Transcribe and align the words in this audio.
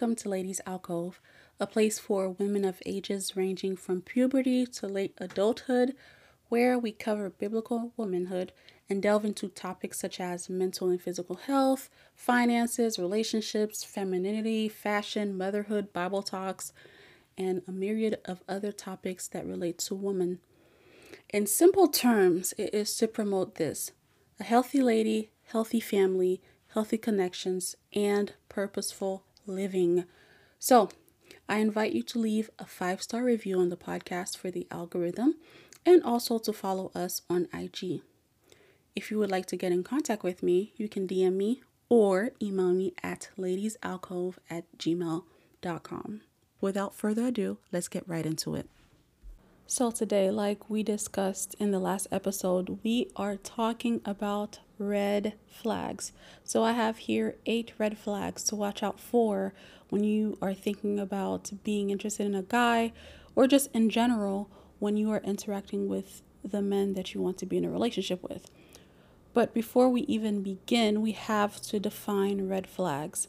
welcome 0.00 0.16
to 0.16 0.30
Ladies 0.30 0.62
Alcove, 0.66 1.20
a 1.58 1.66
place 1.66 1.98
for 1.98 2.30
women 2.30 2.64
of 2.64 2.80
ages 2.86 3.36
ranging 3.36 3.76
from 3.76 4.00
puberty 4.00 4.64
to 4.64 4.86
late 4.86 5.12
adulthood, 5.18 5.94
where 6.48 6.78
we 6.78 6.90
cover 6.90 7.28
biblical 7.28 7.92
womanhood 7.98 8.50
and 8.88 9.02
delve 9.02 9.26
into 9.26 9.48
topics 9.48 9.98
such 9.98 10.18
as 10.18 10.48
mental 10.48 10.88
and 10.88 11.02
physical 11.02 11.36
health, 11.36 11.90
finances, 12.14 12.98
relationships, 12.98 13.84
femininity, 13.84 14.70
fashion, 14.70 15.36
motherhood, 15.36 15.92
Bible 15.92 16.22
talks, 16.22 16.72
and 17.36 17.60
a 17.68 17.70
myriad 17.70 18.20
of 18.24 18.42
other 18.48 18.72
topics 18.72 19.28
that 19.28 19.44
relate 19.44 19.76
to 19.76 19.94
women. 19.94 20.38
In 21.28 21.46
simple 21.46 21.88
terms, 21.88 22.54
it 22.56 22.72
is 22.72 22.96
to 22.96 23.06
promote 23.06 23.56
this 23.56 23.92
a 24.38 24.44
healthy 24.44 24.80
lady, 24.80 25.28
healthy 25.48 25.80
family, 25.80 26.40
healthy 26.68 26.96
connections, 26.96 27.76
and 27.92 28.32
purposeful 28.48 29.24
living. 29.50 30.04
So, 30.58 30.88
I 31.48 31.58
invite 31.58 31.92
you 31.92 32.02
to 32.04 32.18
leave 32.18 32.50
a 32.58 32.64
five 32.64 33.02
star 33.02 33.24
review 33.24 33.58
on 33.58 33.68
the 33.68 33.76
podcast 33.76 34.36
for 34.36 34.50
the 34.50 34.66
algorithm 34.70 35.34
and 35.84 36.02
also 36.02 36.38
to 36.38 36.52
follow 36.52 36.90
us 36.94 37.22
on 37.28 37.48
IG. 37.52 38.02
If 38.94 39.10
you 39.10 39.18
would 39.18 39.30
like 39.30 39.46
to 39.46 39.56
get 39.56 39.72
in 39.72 39.82
contact 39.82 40.22
with 40.22 40.42
me, 40.42 40.72
you 40.76 40.88
can 40.88 41.06
DM 41.06 41.34
me 41.34 41.62
or 41.88 42.30
email 42.40 42.72
me 42.72 42.92
at 43.02 43.30
ladiesalcove 43.38 44.36
at 44.48 44.64
gmail.com. 44.78 46.20
Without 46.60 46.94
further 46.94 47.26
ado, 47.26 47.58
let's 47.72 47.88
get 47.88 48.08
right 48.08 48.26
into 48.26 48.54
it. 48.54 48.68
So, 49.66 49.90
today, 49.90 50.30
like 50.30 50.68
we 50.68 50.82
discussed 50.82 51.54
in 51.58 51.70
the 51.70 51.78
last 51.78 52.08
episode, 52.10 52.80
we 52.82 53.10
are 53.16 53.36
talking 53.36 54.00
about 54.04 54.58
red 54.80 55.34
flags. 55.46 56.10
So, 56.42 56.64
I 56.64 56.72
have 56.72 56.98
here 56.98 57.36
eight 57.46 57.72
red 57.78 57.96
flags 57.96 58.42
to 58.44 58.56
watch 58.56 58.82
out 58.82 58.98
for 58.98 59.54
when 59.90 60.02
you 60.02 60.38
are 60.40 60.54
thinking 60.54 60.98
about 60.98 61.52
being 61.62 61.90
interested 61.90 62.26
in 62.26 62.34
a 62.34 62.42
guy 62.42 62.92
or 63.36 63.46
just 63.46 63.70
in 63.72 63.90
general 63.90 64.50
when 64.78 64.96
you 64.96 65.10
are 65.10 65.20
interacting 65.20 65.88
with 65.88 66.22
the 66.42 66.62
men 66.62 66.94
that 66.94 67.14
you 67.14 67.20
want 67.20 67.38
to 67.38 67.46
be 67.46 67.58
in 67.58 67.64
a 67.64 67.70
relationship 67.70 68.22
with. 68.22 68.50
But 69.32 69.54
before 69.54 69.88
we 69.88 70.02
even 70.02 70.42
begin, 70.42 71.02
we 71.02 71.12
have 71.12 71.60
to 71.62 71.78
define 71.78 72.48
red 72.48 72.66
flags. 72.66 73.28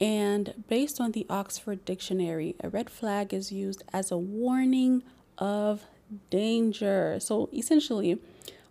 And 0.00 0.64
based 0.68 1.00
on 1.00 1.12
the 1.12 1.26
Oxford 1.30 1.84
Dictionary, 1.84 2.56
a 2.60 2.68
red 2.68 2.90
flag 2.90 3.32
is 3.32 3.52
used 3.52 3.82
as 3.92 4.10
a 4.10 4.18
warning 4.18 5.02
of 5.38 5.84
danger. 6.30 7.18
So 7.20 7.48
essentially, 7.52 8.18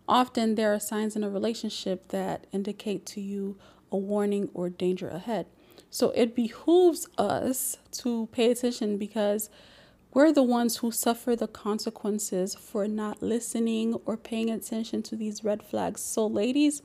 often 0.09 0.55
there 0.55 0.73
are 0.73 0.79
signs 0.79 1.15
in 1.15 1.23
a 1.23 1.29
relationship 1.29 2.09
that 2.09 2.47
indicate 2.51 3.05
to 3.05 3.21
you 3.21 3.57
a 3.91 3.97
warning 3.97 4.49
or 4.53 4.69
danger 4.69 5.07
ahead. 5.07 5.45
So 5.89 6.11
it 6.11 6.35
behooves 6.35 7.07
us 7.17 7.77
to 7.93 8.27
pay 8.31 8.51
attention 8.51 8.97
because 8.97 9.49
we're 10.11 10.31
the 10.31 10.43
ones 10.43 10.77
who 10.77 10.91
suffer 10.91 11.35
the 11.35 11.47
consequences 11.47 12.55
for 12.55 12.87
not 12.87 13.21
listening 13.21 13.93
or 14.05 14.17
paying 14.17 14.49
attention 14.49 15.03
to 15.03 15.15
these 15.15 15.43
red 15.43 15.61
flags. 15.61 16.01
So, 16.01 16.25
ladies, 16.25 16.81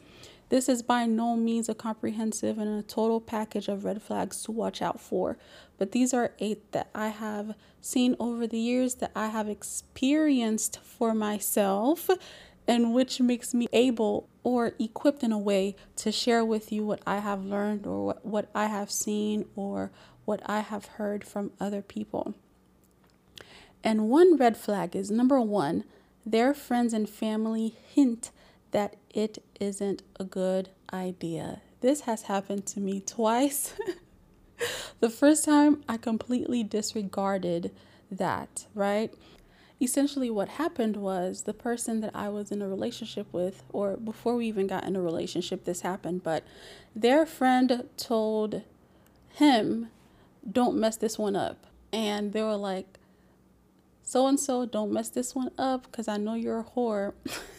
this 0.51 0.69
is 0.69 0.83
by 0.83 1.07
no 1.07 1.35
means 1.35 1.71
a 1.71 1.75
comprehensive 1.75 2.59
and 2.59 2.79
a 2.79 2.83
total 2.83 3.21
package 3.21 3.69
of 3.69 3.85
red 3.85 4.03
flags 4.03 4.43
to 4.43 4.53
watch 4.53 4.83
out 4.83 5.01
for, 5.01 5.39
but 5.79 5.93
these 5.93 6.13
are 6.13 6.33
eight 6.39 6.71
that 6.73 6.91
I 6.95 7.09
have 7.09 7.55
seen 7.81 8.15
over 8.21 8.47
the 8.47 8.59
years 8.59 8.97
that 8.97 9.11
I 9.17 9.29
have 9.29 9.49
experienced 9.49 10.79
for 10.81 11.15
myself, 11.15 12.11
and 12.67 12.95
which 12.95 13.21
makes 13.21 13.53
me 13.55 13.69
able 13.73 14.29
or 14.43 14.73
equipped 14.79 15.23
in 15.23 15.33
a 15.33 15.39
way 15.39 15.77
to 15.97 16.13
share 16.13 16.45
with 16.45 16.73
you 16.73 16.85
what 16.85 17.01
I 17.07 17.19
have 17.19 17.45
learned 17.45 17.87
or 17.87 18.05
what, 18.05 18.25
what 18.25 18.51
I 18.55 18.67
have 18.67 18.91
seen 18.91 19.47
or 19.57 19.91
what 20.25 20.41
I 20.47 20.61
have 20.61 20.87
heard 20.87 21.25
from 21.25 21.53
other 21.61 21.83
people. 21.83 22.35
And 23.83 24.09
one 24.09 24.37
red 24.37 24.57
flag 24.57 24.97
is 24.97 25.11
number 25.11 25.41
one, 25.41 25.85
their 26.25 26.55
friends 26.55 26.95
and 26.95 27.09
family 27.09 27.75
hint 27.95 28.31
that 28.71 28.97
it 29.11 29.43
isn't 29.61 30.03
a 30.19 30.25
good 30.25 30.71
idea. 30.93 31.61
This 31.81 32.03
has 32.03 32.23
happened 32.23 32.67
to 32.67 32.81
me 32.81 33.01
twice. 33.01 33.75
the 35.01 35.11
first 35.11 35.45
time 35.45 35.85
I 35.89 35.99
completely 35.99 36.63
disregarded 36.63 37.71
that, 38.11 38.67
right? 38.75 39.13
Essentially, 39.85 40.31
what 40.31 40.49
happened 40.49 40.97
was 40.97 41.43
the 41.43 41.53
person 41.53 42.01
that 42.01 42.17
I 42.17 42.31
was 42.31 42.51
in 42.51 42.63
a 42.63 42.69
relationship 42.69 43.27
with, 43.33 43.63
or 43.71 43.99
before 43.99 44.35
we 44.35 44.47
even 44.47 44.67
got 44.67 44.85
in 44.85 44.97
a 44.97 45.01
relationship, 45.03 45.65
this 45.65 45.83
happened, 45.83 46.23
but 46.23 46.43
their 46.97 47.27
friend 47.27 47.87
told 47.99 48.63
him, 49.35 49.91
Don't 50.51 50.79
mess 50.79 50.97
this 50.97 51.19
one 51.19 51.37
up. 51.37 51.67
And 51.93 52.33
they 52.33 52.43
were 52.43 52.57
like, 52.57 52.99
So 54.05 54.27
and 54.27 54.41
so, 54.41 54.65
don't 54.65 54.91
mess 54.91 55.11
this 55.11 55.35
one 55.35 55.51
up 55.59 55.83
because 55.91 56.09
I 56.09 56.17
know 56.17 56.33
you're 56.33 56.61
a 56.61 56.65
whore. 56.65 57.13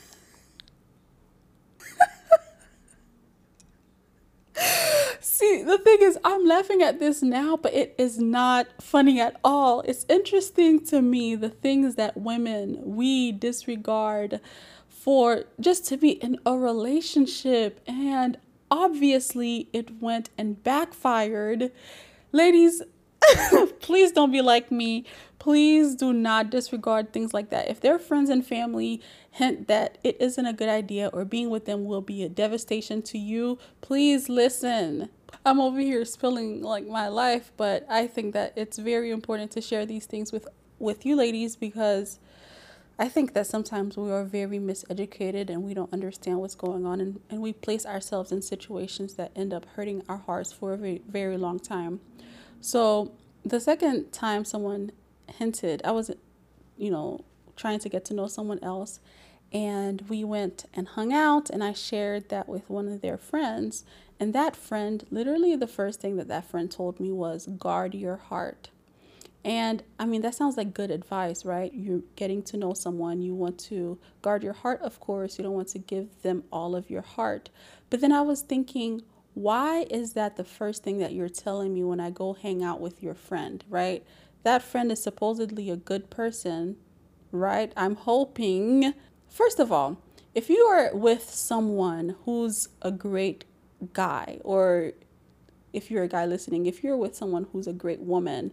The 5.65 5.79
thing 5.79 5.97
is, 6.01 6.15
I'm 6.23 6.45
laughing 6.45 6.83
at 6.83 6.99
this 6.99 7.23
now, 7.23 7.57
but 7.57 7.73
it 7.73 7.95
is 7.97 8.19
not 8.19 8.67
funny 8.79 9.19
at 9.19 9.39
all. 9.43 9.81
It's 9.81 10.05
interesting 10.07 10.85
to 10.85 11.01
me 11.01 11.33
the 11.33 11.49
things 11.49 11.95
that 11.95 12.15
women 12.15 12.77
we 12.83 13.31
disregard 13.31 14.41
for 14.87 15.45
just 15.59 15.87
to 15.87 15.97
be 15.97 16.11
in 16.11 16.37
a 16.45 16.55
relationship. 16.55 17.79
And 17.87 18.37
obviously, 18.69 19.67
it 19.73 19.99
went 19.99 20.29
and 20.37 20.63
backfired. 20.63 21.71
Ladies, 22.31 22.83
please 23.79 24.11
don't 24.11 24.31
be 24.31 24.41
like 24.41 24.71
me. 24.71 25.03
Please 25.39 25.95
do 25.95 26.13
not 26.13 26.51
disregard 26.51 27.11
things 27.11 27.33
like 27.33 27.49
that. 27.49 27.71
If 27.71 27.81
their 27.81 27.97
friends 27.97 28.29
and 28.29 28.45
family 28.45 29.01
hint 29.31 29.67
that 29.67 29.97
it 30.03 30.17
isn't 30.19 30.45
a 30.45 30.53
good 30.53 30.69
idea 30.69 31.09
or 31.11 31.25
being 31.25 31.49
with 31.49 31.65
them 31.65 31.85
will 31.85 32.01
be 32.01 32.21
a 32.21 32.29
devastation 32.29 33.01
to 33.01 33.17
you, 33.17 33.57
please 33.81 34.29
listen. 34.29 35.09
I'm 35.45 35.59
over 35.59 35.79
here 35.79 36.05
spilling 36.05 36.61
like 36.61 36.85
my 36.87 37.07
life, 37.07 37.51
but 37.57 37.85
I 37.89 38.07
think 38.07 38.33
that 38.33 38.53
it's 38.55 38.77
very 38.77 39.11
important 39.11 39.51
to 39.51 39.61
share 39.61 39.85
these 39.85 40.05
things 40.05 40.31
with 40.31 40.47
with 40.77 41.05
you 41.05 41.15
ladies 41.15 41.55
because 41.55 42.19
I 42.97 43.09
think 43.09 43.33
that 43.33 43.47
sometimes 43.47 43.97
we 43.97 44.09
are 44.11 44.23
very 44.23 44.57
miseducated 44.57 45.49
and 45.49 45.63
we 45.63 45.73
don't 45.73 45.91
understand 45.91 46.39
what's 46.39 46.55
going 46.55 46.85
on 46.85 47.01
and, 47.01 47.19
and 47.29 47.41
we 47.41 47.51
place 47.51 47.85
ourselves 47.85 48.31
in 48.31 48.41
situations 48.41 49.15
that 49.15 49.31
end 49.35 49.53
up 49.53 49.65
hurting 49.75 50.03
our 50.07 50.17
hearts 50.17 50.53
for 50.53 50.73
a 50.73 50.77
very, 50.77 51.01
very 51.07 51.37
long 51.37 51.59
time. 51.59 51.99
So 52.61 53.11
the 53.43 53.59
second 53.59 54.13
time 54.13 54.45
someone 54.45 54.91
hinted, 55.27 55.81
I 55.83 55.91
was, 55.91 56.11
you 56.77 56.89
know, 56.89 57.25
trying 57.57 57.79
to 57.79 57.89
get 57.89 58.05
to 58.05 58.13
know 58.13 58.27
someone 58.27 58.59
else 58.63 59.01
and 59.51 60.01
we 60.09 60.23
went 60.23 60.65
and 60.73 60.87
hung 60.87 61.13
out 61.13 61.49
and 61.49 61.63
I 61.63 61.73
shared 61.73 62.29
that 62.29 62.47
with 62.47 62.69
one 62.69 62.87
of 62.87 63.01
their 63.01 63.17
friends 63.17 63.83
and 64.19 64.33
that 64.33 64.55
friend, 64.55 65.05
literally, 65.11 65.55
the 65.55 65.67
first 65.67 65.99
thing 65.99 66.15
that 66.17 66.27
that 66.29 66.45
friend 66.45 66.71
told 66.71 66.99
me 66.99 67.11
was 67.11 67.47
guard 67.47 67.93
your 67.93 68.17
heart. 68.17 68.69
And 69.43 69.83
I 69.99 70.05
mean, 70.05 70.21
that 70.21 70.33
sounds 70.33 70.57
like 70.57 70.73
good 70.73 70.89
advice, 70.89 71.45
right? 71.45 71.71
You're 71.73 72.01
getting 72.15 72.41
to 72.43 72.57
know 72.57 72.73
someone, 72.73 73.21
you 73.21 73.35
want 73.35 73.59
to 73.65 73.99
guard 74.23 74.41
your 74.43 74.53
heart, 74.53 74.81
of 74.81 74.99
course. 74.99 75.37
You 75.37 75.43
don't 75.43 75.53
want 75.53 75.67
to 75.69 75.79
give 75.79 76.23
them 76.23 76.45
all 76.51 76.75
of 76.75 76.89
your 76.89 77.03
heart. 77.03 77.49
But 77.91 78.01
then 78.01 78.11
I 78.11 78.21
was 78.21 78.41
thinking, 78.41 79.03
why 79.35 79.85
is 79.91 80.13
that 80.13 80.37
the 80.37 80.43
first 80.43 80.81
thing 80.81 80.97
that 80.97 81.13
you're 81.13 81.29
telling 81.29 81.73
me 81.73 81.83
when 81.83 81.99
I 81.99 82.09
go 82.09 82.33
hang 82.33 82.63
out 82.63 82.79
with 82.79 83.03
your 83.03 83.13
friend, 83.13 83.63
right? 83.69 84.03
That 84.43 84.63
friend 84.63 84.91
is 84.91 85.03
supposedly 85.03 85.69
a 85.69 85.75
good 85.75 86.09
person, 86.09 86.77
right? 87.31 87.71
I'm 87.77 87.95
hoping, 87.95 88.93
first 89.29 89.59
of 89.59 89.71
all, 89.71 89.97
if 90.33 90.49
you 90.49 90.59
are 90.65 90.95
with 90.95 91.29
someone 91.29 92.15
who's 92.25 92.69
a 92.81 92.91
great 92.91 93.45
guy, 93.93 94.39
or 94.43 94.93
if 95.73 95.91
you're 95.91 96.03
a 96.03 96.07
guy 96.07 96.25
listening, 96.25 96.65
if 96.65 96.83
you're 96.83 96.97
with 96.97 97.15
someone 97.15 97.47
who's 97.51 97.67
a 97.67 97.73
great 97.73 97.99
woman, 97.99 98.51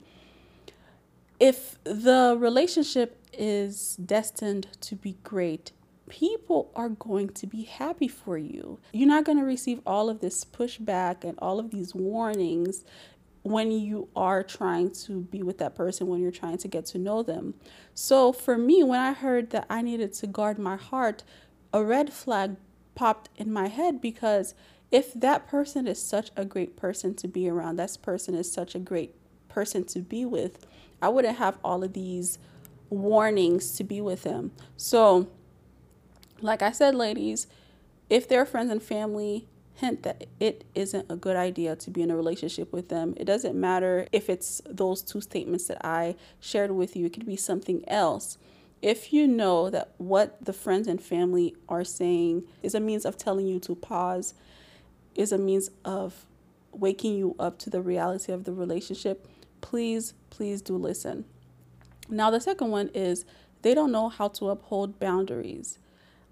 if 1.39 1.83
the 1.85 2.37
relationship 2.39 3.19
is 3.33 3.97
destined 3.97 4.69
to 4.81 4.95
be 4.95 5.17
great, 5.23 5.73
people 6.09 6.71
are 6.77 6.91
going 6.91 7.29
to 7.31 7.47
be 7.47 7.63
happy 7.63 8.09
for 8.09 8.37
you. 8.37 8.79
You're 8.93 9.09
not 9.09 9.25
going 9.25 9.39
to 9.39 9.45
receive 9.45 9.81
all 9.87 10.11
of 10.11 10.21
this 10.21 10.45
pushback 10.45 11.25
and 11.25 11.39
all 11.39 11.59
of 11.59 11.71
these 11.71 11.95
warnings 11.95 12.85
when 13.43 13.73
you 13.73 14.09
are 14.15 14.43
trying 14.43 14.91
to 14.91 15.23
be 15.23 15.43
with 15.43 15.59
that 15.59 15.75
person, 15.75 16.07
when 16.07 16.21
you're 16.21 16.31
trying 16.31 16.59
to 16.59 16.69
get 16.69 16.87
to 16.87 16.99
know 16.99 17.23
them. 17.23 17.55
So 17.95 18.33
for 18.33 18.57
me, 18.57 18.85
when 18.85 19.01
I 19.01 19.13
heard 19.13 19.51
that 19.51 19.67
I 19.69 19.83
needed 19.83 20.13
to 20.15 20.27
guard 20.27 20.59
my 20.59 20.77
heart, 20.77 21.25
a 21.73 21.83
red 21.83 22.13
flag 22.13 22.57
popped 22.95 23.31
in 23.37 23.53
my 23.53 23.69
head 23.69 24.01
because 24.01 24.55
if 24.93 25.13
that 25.15 25.49
person 25.49 25.89
is 25.89 26.01
such 26.01 26.31
a 26.37 26.45
great 26.45 26.77
person 26.77 27.15
to 27.15 27.27
be 27.27 27.49
around, 27.49 27.77
that 27.77 27.97
person 28.03 28.35
is 28.35 28.53
such 28.53 28.75
a 28.75 28.79
great 28.79 29.15
person 29.49 29.85
to 29.87 30.01
be 30.01 30.25
with, 30.25 30.67
I 31.01 31.09
wouldn't 31.09 31.39
have 31.39 31.59
all 31.65 31.83
of 31.83 31.95
these 31.95 32.39
warnings 32.91 33.73
to 33.73 33.85
be 33.85 34.01
with 34.01 34.23
them. 34.23 34.53
So, 34.77 35.29
like 36.41 36.63
I 36.63 36.71
said, 36.71 36.95
ladies, 36.95 37.47
if 38.09 38.29
their 38.29 38.45
friends 38.45 38.71
and 38.71 38.83
family 38.83 39.49
hint 39.75 40.03
that 40.03 40.27
it 40.39 40.65
isn't 40.75 41.11
a 41.11 41.17
good 41.17 41.37
idea 41.37 41.75
to 41.77 41.91
be 41.91 42.03
in 42.03 42.11
a 42.11 42.17
relationship 42.17 42.73
with 42.73 42.89
them. 42.89 43.15
It 43.17 43.25
doesn't 43.25 43.59
matter 43.59 44.07
if 44.13 44.29
it's 44.29 44.61
those 44.67 45.03
two 45.03 45.21
statements 45.21 45.67
that 45.67 45.85
I 45.85 46.15
shared 46.41 46.71
with 46.71 46.95
you, 46.95 47.07
it 47.07 47.13
could 47.13 47.27
be 47.27 47.37
something 47.37 47.83
else. 47.89 48.39
If 48.81 49.13
you 49.13 49.27
know 49.27 49.71
that 49.71 49.95
what 49.99 50.45
the 50.45 50.53
friends 50.53 50.89
and 50.89 51.01
family 51.01 51.55
are 51.69 51.85
saying 51.85 52.45
is 52.63 52.75
a 52.75 52.81
means 52.81 53.05
of 53.05 53.17
telling 53.17 53.47
you 53.47 53.61
to 53.61 53.75
pause, 53.75 54.35
is 55.15 55.33
a 55.33 55.39
means 55.39 55.71
of 55.85 56.27
waking 56.73 57.17
you 57.17 57.37
up 57.39 57.59
to 57.59 57.71
the 57.71 57.83
reality 57.83 58.33
of 58.33 58.45
the 58.45 58.53
relationship, 58.53 59.27
please, 59.61 60.15
please 60.31 60.63
do 60.63 60.77
listen. 60.77 61.25
Now, 62.09 62.31
the 62.31 62.41
second 62.41 62.71
one 62.71 62.89
is 62.95 63.25
they 63.63 63.75
don't 63.75 63.93
know 63.93 64.09
how 64.09 64.29
to 64.29 64.51
uphold 64.51 64.99
boundaries. 64.99 65.79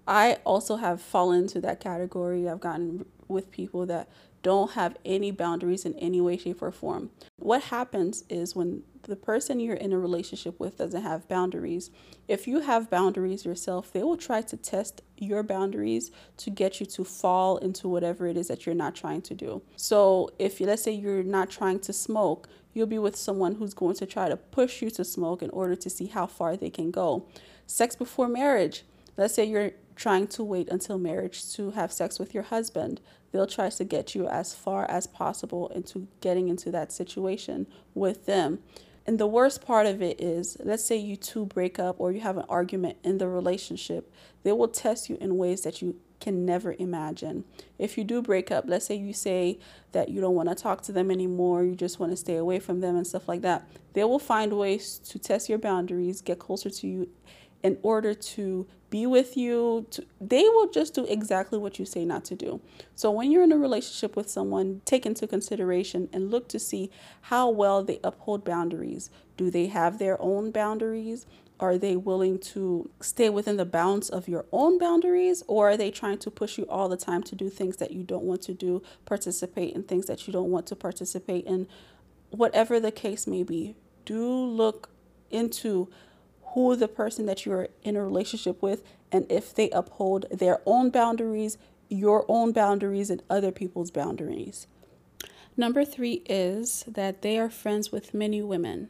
I 0.07 0.39
also 0.43 0.77
have 0.77 1.01
fallen 1.01 1.43
into 1.43 1.61
that 1.61 1.79
category. 1.79 2.49
I've 2.49 2.59
gotten 2.59 3.05
with 3.31 3.51
people 3.51 3.85
that 3.87 4.09
don't 4.43 4.71
have 4.71 4.97
any 5.05 5.31
boundaries 5.31 5.85
in 5.85 5.93
any 5.95 6.19
way, 6.19 6.37
shape, 6.37 6.61
or 6.61 6.71
form. 6.71 7.11
What 7.37 7.63
happens 7.63 8.23
is 8.29 8.55
when 8.55 8.83
the 9.03 9.15
person 9.15 9.59
you're 9.59 9.75
in 9.75 9.93
a 9.93 9.99
relationship 9.99 10.59
with 10.59 10.77
doesn't 10.77 11.01
have 11.01 11.27
boundaries, 11.27 11.91
if 12.27 12.47
you 12.47 12.61
have 12.61 12.89
boundaries 12.89 13.45
yourself, 13.45 13.91
they 13.91 14.03
will 14.03 14.17
try 14.17 14.41
to 14.41 14.57
test 14.57 15.01
your 15.17 15.43
boundaries 15.43 16.11
to 16.37 16.49
get 16.49 16.79
you 16.79 16.85
to 16.87 17.03
fall 17.03 17.57
into 17.57 17.87
whatever 17.87 18.27
it 18.27 18.37
is 18.37 18.47
that 18.47 18.65
you're 18.65 18.75
not 18.75 18.95
trying 18.95 19.21
to 19.23 19.35
do. 19.35 19.61
So, 19.75 20.29
if 20.39 20.59
let's 20.59 20.83
say 20.83 20.91
you're 20.91 21.23
not 21.23 21.49
trying 21.49 21.79
to 21.81 21.93
smoke, 21.93 22.47
you'll 22.73 22.87
be 22.87 22.99
with 22.99 23.15
someone 23.15 23.55
who's 23.55 23.73
going 23.73 23.95
to 23.95 24.05
try 24.05 24.29
to 24.29 24.37
push 24.37 24.81
you 24.81 24.89
to 24.91 25.03
smoke 25.03 25.41
in 25.41 25.49
order 25.51 25.75
to 25.75 25.89
see 25.89 26.07
how 26.07 26.25
far 26.25 26.55
they 26.55 26.69
can 26.69 26.91
go. 26.91 27.25
Sex 27.67 27.95
before 27.95 28.27
marriage. 28.27 28.83
Let's 29.17 29.33
say 29.33 29.45
you're 29.45 29.71
trying 30.01 30.25
to 30.25 30.43
wait 30.43 30.67
until 30.69 30.97
marriage 30.97 31.53
to 31.53 31.69
have 31.71 31.91
sex 31.91 32.17
with 32.17 32.33
your 32.33 32.41
husband. 32.41 32.99
They'll 33.31 33.45
try 33.45 33.69
to 33.69 33.83
get 33.83 34.15
you 34.15 34.27
as 34.27 34.55
far 34.55 34.89
as 34.89 35.05
possible 35.05 35.67
into 35.69 36.07
getting 36.21 36.49
into 36.49 36.71
that 36.71 36.91
situation 36.91 37.67
with 37.93 38.25
them. 38.25 38.59
And 39.05 39.19
the 39.19 39.27
worst 39.27 39.63
part 39.63 39.85
of 39.85 40.01
it 40.01 40.19
is, 40.19 40.57
let's 40.63 40.83
say 40.83 40.97
you 40.97 41.15
two 41.15 41.45
break 41.45 41.77
up 41.77 41.99
or 41.99 42.11
you 42.11 42.21
have 42.21 42.37
an 42.37 42.45
argument 42.49 42.97
in 43.03 43.19
the 43.19 43.27
relationship, 43.27 44.11
they 44.41 44.51
will 44.51 44.67
test 44.67 45.07
you 45.07 45.19
in 45.21 45.37
ways 45.37 45.61
that 45.61 45.83
you 45.83 45.97
can 46.19 46.45
never 46.45 46.75
imagine. 46.79 47.43
If 47.77 47.95
you 47.95 48.03
do 48.03 48.23
break 48.23 48.49
up, 48.49 48.65
let's 48.67 48.85
say 48.85 48.95
you 48.95 49.13
say 49.13 49.59
that 49.91 50.09
you 50.09 50.19
don't 50.19 50.35
want 50.35 50.49
to 50.49 50.55
talk 50.55 50.81
to 50.83 50.91
them 50.91 51.11
anymore, 51.11 51.63
you 51.63 51.75
just 51.75 51.99
want 51.99 52.11
to 52.11 52.17
stay 52.17 52.37
away 52.37 52.59
from 52.59 52.79
them 52.79 52.95
and 52.95 53.05
stuff 53.05 53.27
like 53.27 53.41
that, 53.41 53.67
they 53.93 54.03
will 54.03 54.19
find 54.19 54.53
ways 54.53 54.97
to 54.99 55.19
test 55.19 55.47
your 55.47 55.59
boundaries, 55.59 56.21
get 56.21 56.39
closer 56.39 56.71
to 56.71 56.87
you 56.87 57.09
in 57.63 57.77
order 57.83 58.13
to 58.13 58.67
be 58.89 59.05
with 59.05 59.37
you. 59.37 59.87
To, 59.91 60.05
they 60.19 60.43
will 60.43 60.69
just 60.69 60.93
do 60.93 61.05
exactly 61.05 61.57
what 61.57 61.79
you 61.79 61.85
say 61.85 62.05
not 62.05 62.25
to 62.25 62.35
do. 62.35 62.61
So 62.95 63.09
when 63.09 63.31
you're 63.31 63.43
in 63.43 63.51
a 63.51 63.57
relationship 63.57 64.15
with 64.15 64.29
someone, 64.29 64.81
take 64.85 65.05
into 65.05 65.25
consideration 65.27 66.09
and 66.13 66.29
look 66.29 66.47
to 66.49 66.59
see 66.59 66.91
how 67.21 67.49
well 67.49 67.83
they 67.83 67.99
uphold 68.03 68.43
boundaries. 68.43 69.09
Do 69.37 69.49
they 69.49 69.67
have 69.67 69.97
their 69.97 70.21
own 70.21 70.51
boundaries? 70.51 71.25
Are 71.59 71.77
they 71.77 71.95
willing 71.95 72.39
to 72.39 72.89
stay 73.01 73.29
within 73.29 73.57
the 73.57 73.65
bounds 73.65 74.09
of 74.09 74.27
your 74.27 74.45
own 74.51 74.77
boundaries? 74.77 75.43
Or 75.47 75.69
are 75.69 75.77
they 75.77 75.91
trying 75.91 76.17
to 76.19 76.31
push 76.31 76.57
you 76.57 76.65
all 76.65 76.89
the 76.89 76.97
time 76.97 77.23
to 77.23 77.35
do 77.35 77.49
things 77.49 77.77
that 77.77 77.91
you 77.91 78.03
don't 78.03 78.23
want 78.23 78.41
to 78.43 78.53
do, 78.53 78.81
participate 79.05 79.73
in 79.75 79.83
things 79.83 80.07
that 80.07 80.27
you 80.27 80.33
don't 80.33 80.49
want 80.49 80.65
to 80.67 80.75
participate 80.75 81.45
in? 81.45 81.67
Whatever 82.31 82.79
the 82.79 82.91
case 82.91 83.27
may 83.27 83.43
be, 83.43 83.75
do 84.05 84.27
look 84.27 84.89
into 85.29 85.89
who 86.53 86.75
the 86.75 86.87
person 86.87 87.25
that 87.25 87.45
you're 87.45 87.69
in 87.83 87.95
a 87.95 88.03
relationship 88.03 88.61
with 88.61 88.83
and 89.11 89.29
if 89.29 89.53
they 89.53 89.69
uphold 89.71 90.25
their 90.31 90.59
own 90.65 90.89
boundaries, 90.89 91.57
your 91.89 92.25
own 92.27 92.51
boundaries, 92.51 93.09
and 93.09 93.21
other 93.29 93.51
people's 93.51 93.91
boundaries. 93.91 94.67
Number 95.57 95.83
three 95.83 96.23
is 96.25 96.83
that 96.87 97.21
they 97.21 97.37
are 97.37 97.49
friends 97.49 97.91
with 97.91 98.13
many 98.13 98.41
women. 98.41 98.89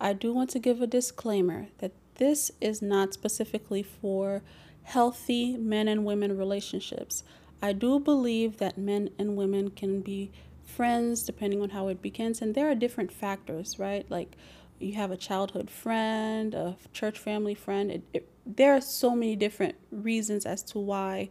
I 0.00 0.12
do 0.12 0.32
want 0.32 0.50
to 0.50 0.58
give 0.58 0.80
a 0.80 0.86
disclaimer 0.86 1.68
that 1.78 1.92
this 2.16 2.50
is 2.60 2.80
not 2.80 3.14
specifically 3.14 3.82
for 3.82 4.42
healthy 4.84 5.56
men 5.56 5.86
and 5.86 6.04
women 6.04 6.36
relationships. 6.36 7.24
I 7.60 7.72
do 7.72 8.00
believe 8.00 8.56
that 8.58 8.78
men 8.78 9.10
and 9.18 9.36
women 9.36 9.70
can 9.70 10.00
be 10.00 10.30
friends 10.64 11.24
depending 11.24 11.60
on 11.60 11.70
how 11.70 11.88
it 11.88 12.00
begins, 12.00 12.40
and 12.40 12.54
there 12.54 12.70
are 12.70 12.74
different 12.74 13.12
factors, 13.12 13.78
right? 13.78 14.08
Like 14.10 14.36
you 14.80 14.94
have 14.94 15.10
a 15.10 15.16
childhood 15.16 15.70
friend, 15.70 16.54
a 16.54 16.76
church 16.92 17.18
family 17.18 17.54
friend. 17.54 17.90
It, 17.90 18.02
it, 18.12 18.28
there 18.46 18.74
are 18.74 18.80
so 18.80 19.14
many 19.14 19.36
different 19.36 19.76
reasons 19.90 20.46
as 20.46 20.62
to 20.64 20.78
why 20.78 21.30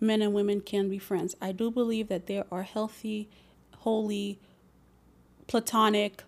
men 0.00 0.22
and 0.22 0.32
women 0.32 0.60
can 0.60 0.88
be 0.88 0.98
friends. 0.98 1.34
I 1.40 1.52
do 1.52 1.70
believe 1.70 2.08
that 2.08 2.26
there 2.26 2.44
are 2.50 2.62
healthy, 2.62 3.28
holy, 3.78 4.38
platonic 5.46 6.22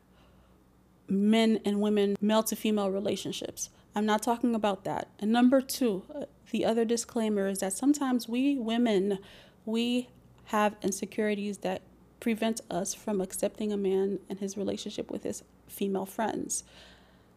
men 1.09 1.61
and 1.65 1.81
women, 1.81 2.17
male 2.21 2.43
to 2.45 2.57
female 2.57 2.91
relationships. 2.91 3.71
I'm 3.95 4.07
not 4.07 4.23
talking 4.23 4.55
about 4.55 4.85
that. 4.85 5.09
And 5.19 5.33
number 5.33 5.61
two, 5.61 6.05
uh, 6.15 6.25
the 6.51 6.65
other 6.65 6.85
disclaimer 6.85 7.49
is 7.49 7.61
that 7.61 7.73
sometimes 7.73 8.29
we 8.29 8.57
women, 8.57 9.19
we 9.65 10.09
have 10.47 10.77
insecurities 10.83 11.59
that 11.59 11.83
prevent 12.21 12.61
us 12.71 12.95
from 12.95 13.21
accepting 13.21 13.73
a 13.73 13.77
man 13.77 14.19
and 14.29 14.39
his 14.39 14.57
relationship 14.57 15.11
with 15.11 15.25
his 15.25 15.43
female 15.69 16.07
friends. 16.07 16.65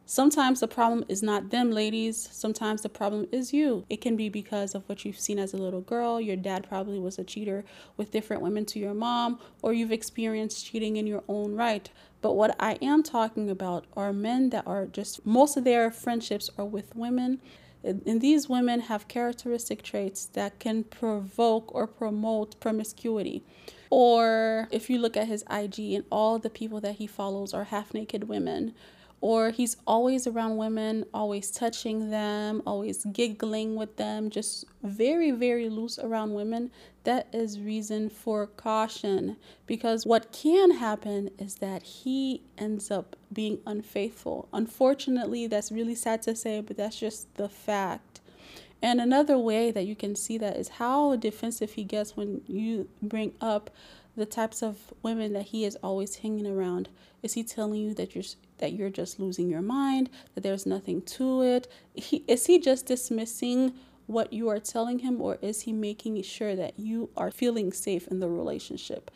Sometimes 0.06 0.60
the 0.60 0.68
problem 0.68 1.06
is 1.08 1.24
not 1.24 1.52
them, 1.52 1.72
ladies. 1.72 2.18
Sometimes 2.34 2.82
the 2.82 2.90
problem 2.90 3.28
is 3.32 3.54
you. 3.54 3.86
It 3.90 4.02
can 4.02 4.18
be 4.18 4.28
because 4.28 4.76
of 4.76 4.84
what 4.90 5.06
you've 5.06 5.20
seen 5.20 5.40
as 5.40 5.54
a 5.54 5.58
little 5.58 5.80
girl. 5.80 6.20
Your 6.20 6.36
dad 6.36 6.68
probably 6.68 7.00
was 7.00 7.18
a 7.18 7.24
cheater 7.24 7.64
with 7.96 8.12
different 8.12 8.42
women 8.42 8.66
to 8.66 8.80
your 8.80 8.94
mom, 8.94 9.40
or 9.62 9.72
you've 9.72 9.94
experienced 9.94 10.66
cheating 10.66 10.98
in 10.98 11.08
your 11.08 11.24
own 11.30 11.56
right. 11.56 11.90
But 12.22 12.34
what 12.34 12.58
I 12.60 12.74
am 12.82 13.04
talking 13.04 13.50
about 13.50 13.86
are 13.96 14.12
men 14.12 14.50
that 14.50 14.68
are 14.68 14.86
just, 14.86 15.26
most 15.26 15.56
of 15.56 15.64
their 15.64 15.90
friendships 15.92 16.50
are 16.58 16.66
with 16.66 16.94
women. 16.94 17.40
And 17.84 18.20
these 18.20 18.50
women 18.50 18.82
have 18.82 19.08
characteristic 19.08 19.82
traits 19.82 20.26
that 20.34 20.60
can 20.60 20.84
provoke 20.84 21.74
or 21.74 21.88
promote 21.88 22.60
promiscuity. 22.60 23.44
Or 23.92 24.70
if 24.72 24.90
you 24.90 24.98
look 24.98 25.18
at 25.18 25.28
his 25.28 25.44
IG 25.52 25.94
and 25.94 26.06
all 26.10 26.40
the 26.40 26.50
people 26.50 26.80
that 26.82 26.96
he 26.96 27.06
follows 27.06 27.54
are 27.54 27.66
half 27.66 27.94
naked 27.94 28.28
women. 28.28 28.74
Or 29.20 29.52
he's 29.52 29.78
always 29.86 30.26
around 30.26 30.58
women, 30.58 31.06
always 31.14 31.52
touching 31.52 32.10
them, 32.10 32.64
always 32.66 33.06
giggling 33.06 33.76
with 33.76 33.98
them, 33.98 34.32
just 34.32 34.66
very, 34.82 35.30
very 35.30 35.70
loose 35.70 36.00
around 36.00 36.34
women. 36.34 36.72
That 37.04 37.28
is 37.32 37.60
reason 37.60 38.10
for 38.10 38.48
caution 38.48 39.38
because 39.68 40.08
what 40.08 40.32
can 40.32 40.72
happen 40.72 41.30
is 41.38 41.56
that 41.56 41.84
he 41.84 42.42
ends 42.58 42.90
up 42.90 43.16
being 43.32 43.60
unfaithful. 43.68 44.50
Unfortunately, 44.52 45.46
that's 45.46 45.72
really 45.72 45.96
sad 45.96 46.24
to 46.24 46.36
say, 46.36 46.62
but 46.62 46.78
that's 46.78 47.00
just 47.00 47.32
the 47.36 47.50
fact. 47.50 48.11
And 48.82 49.00
another 49.00 49.38
way 49.38 49.72
that 49.72 49.86
you 49.86 49.96
can 49.96 50.16
see 50.16 50.38
that 50.40 50.58
is 50.58 50.70
how 50.70 51.16
defensive 51.16 51.74
he 51.74 51.84
gets 51.84 52.18
when 52.18 52.42
you 52.48 52.90
bring 53.02 53.34
up 53.40 53.70
the 54.16 54.26
types 54.26 54.62
of 54.62 54.94
women 55.04 55.34
that 55.34 55.48
he 55.48 55.66
is 55.66 55.78
always 55.84 56.18
hanging 56.18 56.48
around. 56.48 56.90
Is 57.24 57.34
he 57.34 57.44
telling 57.44 57.80
you 57.80 57.94
that 57.94 58.16
you're 58.16 58.24
that 58.58 58.74
you're 58.74 58.90
just 58.90 59.20
losing 59.20 59.50
your 59.50 59.62
mind, 59.62 60.10
that 60.36 60.42
there's 60.42 60.66
nothing 60.66 61.02
to 61.02 61.42
it? 61.44 61.72
He, 61.94 62.24
is 62.28 62.46
he 62.46 62.60
just 62.60 62.86
dismissing 62.86 63.74
what 64.08 64.34
you 64.34 64.50
are 64.50 64.60
telling 64.60 65.00
him 65.00 65.22
or 65.22 65.38
is 65.42 65.62
he 65.62 65.74
making 65.74 66.22
sure 66.24 66.56
that 66.56 66.78
you 66.78 67.10
are 67.16 67.32
feeling 67.32 67.72
safe 67.72 68.08
in 68.08 68.20
the 68.20 68.30
relationship? 68.30 69.10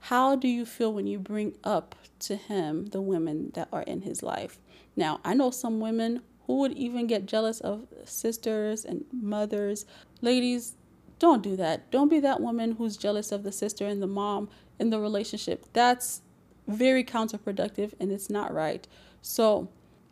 How 0.00 0.36
do 0.36 0.46
you 0.46 0.64
feel 0.64 0.92
when 0.92 1.06
you 1.06 1.18
bring 1.18 1.54
up 1.64 1.94
to 2.20 2.36
him 2.36 2.86
the 2.86 3.00
women 3.00 3.50
that 3.54 3.68
are 3.72 3.82
in 3.82 4.02
his 4.02 4.22
life? 4.22 4.58
Now, 4.94 5.20
I 5.24 5.34
know 5.34 5.50
some 5.50 5.80
women 5.80 6.22
who 6.46 6.58
would 6.58 6.72
even 6.72 7.06
get 7.06 7.26
jealous 7.26 7.60
of 7.60 7.86
sisters 8.04 8.84
and 8.84 9.04
mothers. 9.12 9.84
Ladies, 10.20 10.76
don't 11.18 11.42
do 11.42 11.56
that. 11.56 11.90
Don't 11.90 12.08
be 12.08 12.20
that 12.20 12.40
woman 12.40 12.72
who's 12.72 12.96
jealous 12.96 13.32
of 13.32 13.42
the 13.42 13.52
sister 13.52 13.86
and 13.86 14.02
the 14.02 14.06
mom 14.06 14.48
in 14.78 14.90
the 14.90 15.00
relationship. 15.00 15.66
That's 15.72 16.22
very 16.66 17.04
counterproductive 17.04 17.94
and 17.98 18.12
it's 18.12 18.30
not 18.30 18.52
right. 18.52 18.86
So, 19.22 19.68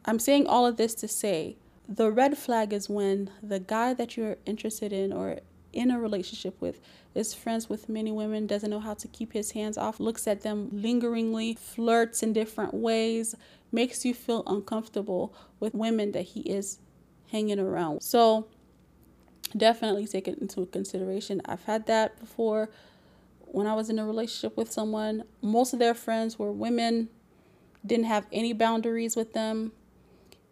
I'm 0.06 0.18
saying 0.18 0.46
all 0.46 0.66
of 0.66 0.76
this 0.76 0.94
to 0.96 1.08
say 1.08 1.56
the 1.88 2.10
red 2.10 2.36
flag 2.36 2.72
is 2.72 2.88
when 2.88 3.30
the 3.42 3.60
guy 3.60 3.94
that 3.94 4.16
you're 4.16 4.36
interested 4.44 4.92
in 4.92 5.12
or 5.12 5.38
in 5.74 5.90
a 5.90 5.98
relationship 5.98 6.60
with 6.60 6.80
is 7.14 7.34
friends 7.34 7.68
with 7.68 7.88
many 7.88 8.10
women, 8.10 8.46
doesn't 8.46 8.70
know 8.70 8.80
how 8.80 8.94
to 8.94 9.08
keep 9.08 9.32
his 9.32 9.52
hands 9.52 9.78
off, 9.78 10.00
looks 10.00 10.26
at 10.26 10.42
them 10.42 10.68
lingeringly, 10.72 11.54
flirts 11.54 12.22
in 12.22 12.32
different 12.32 12.74
ways, 12.74 13.34
makes 13.70 14.04
you 14.04 14.14
feel 14.14 14.42
uncomfortable 14.46 15.34
with 15.60 15.74
women 15.74 16.12
that 16.12 16.22
he 16.22 16.40
is 16.40 16.78
hanging 17.30 17.58
around. 17.58 18.02
So 18.02 18.46
definitely 19.56 20.06
take 20.06 20.28
it 20.28 20.38
into 20.38 20.66
consideration. 20.66 21.40
I've 21.44 21.64
had 21.64 21.86
that 21.86 22.18
before 22.18 22.70
when 23.46 23.66
I 23.66 23.74
was 23.74 23.90
in 23.90 23.98
a 23.98 24.06
relationship 24.06 24.56
with 24.56 24.70
someone. 24.70 25.24
Most 25.40 25.72
of 25.72 25.78
their 25.78 25.94
friends 25.94 26.38
were 26.38 26.52
women, 26.52 27.08
didn't 27.84 28.06
have 28.06 28.26
any 28.32 28.52
boundaries 28.52 29.14
with 29.14 29.32
them. 29.32 29.72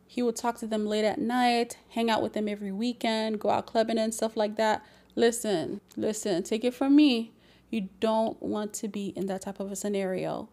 He 0.07 0.23
would 0.23 0.37
talk 0.37 0.59
to 0.59 0.67
them 0.67 0.87
late 0.87 1.05
at 1.05 1.19
night, 1.19 1.79
hang 1.91 2.11
out 2.11 2.23
with 2.23 2.35
them 2.35 2.47
every 2.47 2.71
weekend, 2.71 3.41
go 3.41 3.49
out 3.49 3.67
clubbing 3.67 3.99
and 3.99 4.13
stuff 4.13 4.37
like 4.37 4.57
that. 4.57 4.85
Listen, 5.15 5.81
listen, 5.97 6.43
take 6.43 6.65
it 6.65 6.75
from 6.75 6.97
me. 6.97 7.33
You 7.71 7.89
don't 8.01 8.41
want 8.43 8.73
to 8.75 8.89
be 8.89 9.09
in 9.09 9.27
that 9.27 9.43
type 9.43 9.61
of 9.61 9.71
a 9.71 9.77
scenario. 9.77 10.49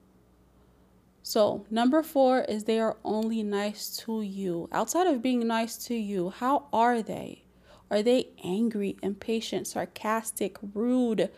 So, 1.21 1.65
number 1.69 2.01
four 2.01 2.41
is 2.41 2.63
they 2.63 2.79
are 2.79 2.97
only 3.03 3.43
nice 3.43 3.95
to 4.05 4.21
you. 4.21 4.67
Outside 4.71 5.07
of 5.07 5.21
being 5.21 5.45
nice 5.47 5.77
to 5.85 5.95
you, 5.95 6.29
how 6.29 6.67
are 6.73 7.01
they? 7.01 7.43
Are 7.91 8.01
they 8.01 8.29
angry, 8.43 8.97
impatient, 9.01 9.67
sarcastic, 9.67 10.57
rude 10.73 11.29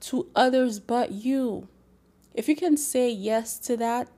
to 0.00 0.28
others 0.34 0.80
but 0.80 1.12
you? 1.12 1.68
If 2.34 2.48
you 2.48 2.56
can 2.56 2.76
say 2.76 3.10
yes 3.10 3.58
to 3.60 3.76
that, 3.78 4.08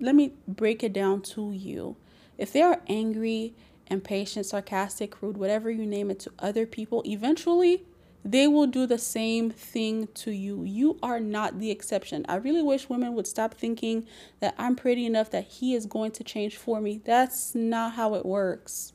let 0.00 0.14
me 0.14 0.32
break 0.46 0.82
it 0.82 0.92
down 0.92 1.22
to 1.22 1.52
you. 1.52 1.96
If 2.36 2.52
they 2.52 2.62
are 2.62 2.80
angry, 2.86 3.54
impatient, 3.90 4.46
sarcastic, 4.46 5.20
rude, 5.22 5.36
whatever 5.36 5.70
you 5.70 5.86
name 5.86 6.10
it 6.10 6.20
to 6.20 6.32
other 6.38 6.66
people, 6.66 7.02
eventually 7.06 7.84
they 8.24 8.48
will 8.48 8.66
do 8.66 8.86
the 8.86 8.98
same 8.98 9.50
thing 9.50 10.08
to 10.14 10.30
you. 10.30 10.64
You 10.64 10.98
are 11.02 11.20
not 11.20 11.58
the 11.58 11.70
exception. 11.70 12.26
I 12.28 12.36
really 12.36 12.62
wish 12.62 12.88
women 12.88 13.14
would 13.14 13.26
stop 13.26 13.54
thinking 13.54 14.06
that 14.40 14.54
I'm 14.58 14.76
pretty 14.76 15.06
enough 15.06 15.30
that 15.30 15.44
he 15.44 15.74
is 15.74 15.86
going 15.86 16.10
to 16.12 16.24
change 16.24 16.56
for 16.56 16.80
me. 16.80 17.00
That's 17.04 17.54
not 17.54 17.94
how 17.94 18.14
it 18.14 18.26
works. 18.26 18.92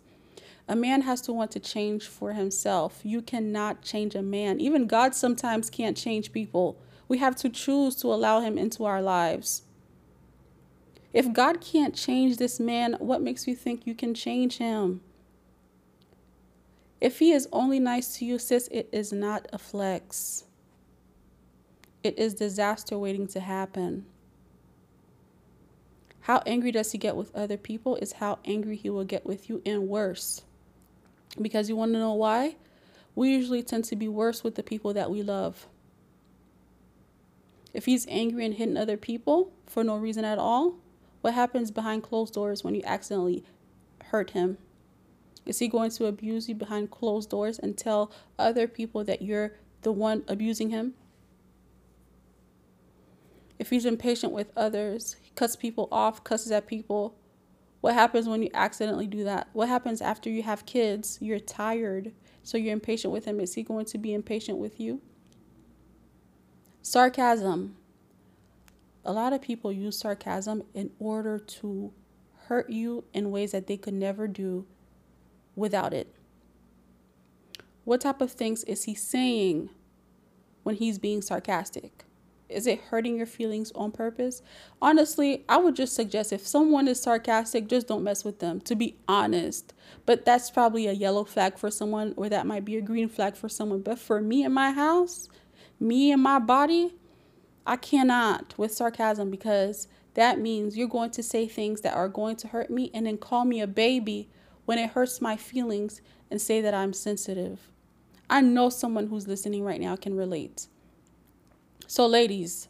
A 0.68 0.76
man 0.76 1.02
has 1.02 1.20
to 1.22 1.34
want 1.34 1.52
to 1.52 1.60
change 1.60 2.08
for 2.08 2.34
himself. 2.34 3.02
You 3.04 3.22
cannot 3.22 3.82
change 3.82 4.16
a 4.16 4.22
man. 4.22 4.62
Even 4.62 4.88
God 4.88 5.14
sometimes 5.14 5.70
can't 5.70 5.98
change 5.98 6.32
people. 6.32 6.80
We 7.08 7.18
have 7.18 7.36
to 7.38 7.50
choose 7.50 7.96
to 7.98 8.08
allow 8.08 8.40
him 8.40 8.58
into 8.58 8.86
our 8.86 9.02
lives. 9.02 9.64
If 11.14 11.32
God 11.32 11.62
can't 11.62 11.96
change 11.96 12.38
this 12.38 12.60
man, 12.60 12.96
what 13.00 13.22
makes 13.22 13.48
you 13.48 13.56
think 13.56 13.86
you 13.86 13.94
can 13.94 14.16
change 14.16 14.58
him? 14.58 15.02
If 17.00 17.20
he 17.20 17.32
is 17.32 17.48
only 17.52 17.80
nice 17.80 18.18
to 18.18 18.26
you, 18.26 18.40
sis, 18.40 18.68
it 18.72 18.90
is 18.92 19.14
not 19.14 19.48
a 19.54 19.60
flex. 19.60 20.46
It 22.02 22.18
is 22.18 22.34
disaster 22.34 22.98
waiting 22.98 23.28
to 23.28 23.40
happen. 23.40 24.06
How 26.22 26.42
angry 26.46 26.72
does 26.72 26.94
he 26.94 26.98
get 26.98 27.16
with 27.16 27.36
other 27.36 27.58
people 27.58 27.98
is 27.98 28.14
how 28.14 28.40
angry 28.46 28.78
he 28.78 28.90
will 28.90 29.04
get 29.04 29.26
with 29.26 29.50
you 29.50 29.62
and 29.66 29.90
worse. 29.90 30.44
Because 31.42 31.68
you 31.68 31.76
want 31.76 31.94
to 31.94 32.00
know 32.00 32.14
why? 32.14 32.56
We 33.16 33.30
usually 33.30 33.62
tend 33.62 33.84
to 33.86 33.96
be 33.96 34.08
worse 34.08 34.44
with 34.44 34.56
the 34.56 34.64
people 34.64 34.94
that 34.94 35.12
we 35.12 35.22
love. 35.22 35.68
If 37.74 37.86
he's 37.86 38.08
angry 38.08 38.46
and 38.46 38.54
hitting 38.54 38.78
other 38.78 38.98
people 38.98 39.52
for 39.66 39.84
no 39.84 39.98
reason 39.98 40.24
at 40.24 40.38
all, 40.38 40.76
what 41.24 41.34
happens 41.34 41.72
behind 41.72 42.04
closed 42.04 42.34
doors 42.34 42.66
when 42.66 42.76
you 42.76 42.82
accidentally 42.84 43.46
hurt 44.08 44.32
him? 44.32 44.58
Is 45.46 45.60
he 45.60 45.70
going 45.70 45.90
to 45.92 46.06
abuse 46.06 46.50
you 46.50 46.56
behind 46.56 46.92
closed 46.92 47.30
doors 47.30 47.58
and 47.58 47.78
tell 47.78 48.12
other 48.38 48.68
people 48.68 49.06
that 49.06 49.22
you're 49.22 49.54
the 49.84 49.94
one 49.94 50.26
abusing 50.28 50.70
him? 50.70 50.96
If 53.58 53.70
he's 53.70 53.86
impatient 53.86 54.34
with 54.34 54.52
others, 54.58 55.16
he 55.22 55.32
cuts 55.34 55.56
people 55.56 55.88
off, 55.94 56.26
cusses 56.26 56.52
at 56.52 56.68
people. 56.68 57.16
What 57.80 57.94
happens 57.94 58.28
when 58.28 58.44
you 58.44 58.50
accidentally 58.54 59.08
do 59.08 59.24
that? 59.24 59.48
What 59.54 59.70
happens 59.70 60.02
after 60.02 60.30
you 60.30 60.44
have 60.44 60.66
kids? 60.66 61.20
You're 61.22 61.40
tired, 61.40 62.12
so 62.44 62.58
you're 62.58 62.74
impatient 62.74 63.14
with 63.14 63.24
him. 63.24 63.40
Is 63.40 63.54
he 63.54 63.64
going 63.64 63.86
to 63.86 63.98
be 63.98 64.14
impatient 64.14 64.58
with 64.58 64.78
you? 64.78 65.02
Sarcasm. 66.82 67.78
A 69.06 69.12
lot 69.12 69.34
of 69.34 69.42
people 69.42 69.72
use 69.72 69.98
sarcasm 69.98 70.64
in 70.74 70.92
order 71.00 71.38
to 71.38 71.92
hurt 72.48 72.70
you 72.70 73.04
in 73.14 73.32
ways 73.32 73.52
that 73.52 73.68
they 73.68 73.78
could 73.78 73.94
never 73.94 74.28
do 74.28 74.66
without 75.56 75.94
it? 75.94 76.14
What 77.84 78.02
type 78.02 78.22
of 78.22 78.32
things 78.32 78.64
is 78.64 78.86
he 78.86 78.96
saying 78.96 79.70
when 80.64 80.76
he's 80.76 80.98
being 81.00 81.22
sarcastic? 81.22 82.06
Is 82.48 82.68
it 82.68 82.80
hurting 82.80 83.18
your 83.18 83.26
feelings 83.26 83.72
on 83.74 83.92
purpose? 83.92 84.42
Honestly, 84.82 85.44
I 85.50 85.58
would 85.58 85.76
just 85.76 85.96
suggest 85.96 86.32
if 86.32 86.46
someone 86.46 86.88
is 86.88 87.02
sarcastic, 87.02 87.68
just 87.68 87.88
don't 87.88 88.04
mess 88.04 88.24
with 88.24 88.40
them, 88.40 88.62
to 88.62 88.76
be 88.76 88.98
honest. 89.08 89.74
But 90.06 90.24
that's 90.24 90.52
probably 90.52 90.88
a 90.88 90.94
yellow 90.94 91.24
flag 91.24 91.58
for 91.58 91.72
someone, 91.72 92.14
or 92.16 92.30
that 92.30 92.46
might 92.46 92.64
be 92.64 92.78
a 92.78 92.82
green 92.82 93.10
flag 93.10 93.36
for 93.36 93.50
someone. 93.50 93.82
But 93.82 93.98
for 93.98 94.22
me 94.22 94.44
and 94.44 94.54
my 94.54 94.72
house, 94.72 95.30
me 95.80 96.12
and 96.12 96.22
my 96.22 96.38
body, 96.38 96.94
I 97.66 97.78
cannot 97.78 98.54
with 98.58 98.74
sarcasm 98.74 99.32
because 99.32 99.88
that 100.16 100.40
means 100.40 100.78
you're 100.78 100.88
going 100.88 101.12
to 101.12 101.24
say 101.24 101.48
things 101.48 101.82
that 101.82 101.96
are 101.96 102.10
going 102.10 102.36
to 102.38 102.50
hurt 102.50 102.70
me 102.70 102.92
and 102.94 103.06
then 103.06 103.18
call 103.18 103.46
me 103.46 103.62
a 103.62 103.68
baby 103.68 104.30
when 104.66 104.78
it 104.78 104.92
hurts 104.92 105.22
my 105.22 105.36
feelings 105.38 106.02
and 106.30 106.42
say 106.42 106.62
that 106.62 106.74
I'm 106.74 106.94
sensitive. 106.94 107.72
I 108.30 108.42
know 108.42 108.70
someone 108.70 109.08
who's 109.08 109.28
listening 109.28 109.64
right 109.64 109.82
now 109.82 109.96
can 109.96 110.16
relate. 110.16 110.68
So, 111.88 112.08
ladies, 112.08 112.68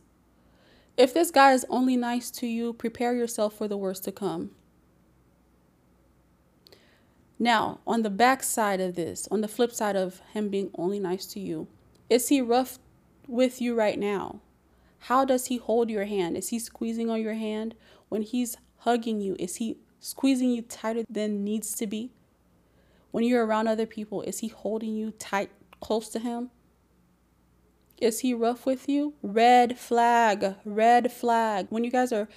if 0.97 1.13
this 1.13 1.31
guy 1.31 1.53
is 1.53 1.65
only 1.69 1.95
nice 1.95 2.29
to 2.31 2.47
you, 2.47 2.73
prepare 2.73 3.15
yourself 3.15 3.55
for 3.55 3.67
the 3.67 3.77
worst 3.77 4.03
to 4.05 4.11
come. 4.11 4.51
Now, 7.39 7.79
on 7.85 8.03
the 8.03 8.09
back 8.09 8.43
side 8.43 8.79
of 8.79 8.95
this, 8.95 9.27
on 9.29 9.41
the 9.41 9.47
flip 9.47 9.71
side 9.71 9.95
of 9.95 10.21
him 10.33 10.49
being 10.49 10.71
only 10.75 10.99
nice 10.99 11.25
to 11.27 11.39
you, 11.39 11.67
is 12.09 12.29
he 12.29 12.41
rough 12.41 12.79
with 13.27 13.61
you 13.61 13.75
right 13.75 13.99
now? 13.99 14.39
How 15.07 15.25
does 15.25 15.47
he 15.47 15.57
hold 15.57 15.89
your 15.89 16.05
hand? 16.05 16.37
Is 16.37 16.47
he 16.47 16.59
squeezing 16.59 17.09
on 17.09 17.21
your 17.21 17.33
hand? 17.33 17.75
When 18.07 18.21
he's 18.21 18.55
hugging 18.77 19.19
you, 19.19 19.35
is 19.37 19.57
he 19.57 19.75
squeezing 19.99 20.51
you 20.51 20.61
tighter 20.61 21.03
than 21.09 21.43
needs 21.43 21.73
to 21.75 21.87
be? 21.87 22.13
When 23.11 23.25
you're 23.25 23.45
around 23.45 23.67
other 23.67 23.85
people, 23.85 24.21
is 24.21 24.39
he 24.39 24.47
holding 24.47 24.95
you 24.95 25.11
tight, 25.11 25.51
close 25.81 26.07
to 26.09 26.19
him? 26.19 26.51
Is 27.99 28.21
he 28.21 28.33
rough 28.33 28.65
with 28.65 28.87
you? 28.87 29.15
Red 29.21 29.77
flag, 29.77 30.55
red 30.63 31.11
flag. 31.11 31.67
When 31.69 31.83
you 31.83 31.91
guys 31.91 32.13
are 32.13 32.29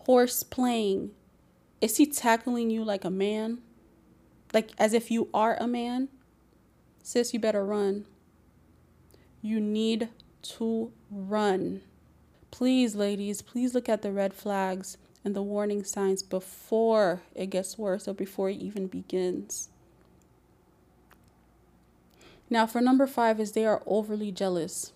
horse 0.00 0.42
playing, 0.42 1.12
is 1.80 1.96
he 1.96 2.04
tackling 2.04 2.68
you 2.68 2.84
like 2.84 3.06
a 3.06 3.10
man? 3.10 3.62
Like 4.52 4.72
as 4.76 4.92
if 4.92 5.10
you 5.10 5.30
are 5.32 5.56
a 5.58 5.66
man? 5.66 6.10
Sis, 7.02 7.32
you 7.32 7.40
better 7.40 7.64
run. 7.64 8.04
You 9.40 9.58
need 9.58 10.10
to 10.42 10.92
run. 11.10 11.80
Please, 12.50 12.94
ladies, 12.94 13.42
please 13.42 13.74
look 13.74 13.88
at 13.88 14.02
the 14.02 14.12
red 14.12 14.34
flags 14.34 14.98
and 15.24 15.34
the 15.36 15.42
warning 15.42 15.84
signs 15.84 16.22
before 16.22 17.22
it 17.34 17.50
gets 17.50 17.78
worse 17.78 18.08
or 18.08 18.14
before 18.14 18.50
it 18.50 18.58
even 18.58 18.86
begins. 18.86 19.68
Now, 22.48 22.66
for 22.66 22.80
number 22.80 23.06
five, 23.06 23.38
is 23.38 23.52
they 23.52 23.64
are 23.64 23.82
overly 23.86 24.32
jealous. 24.32 24.92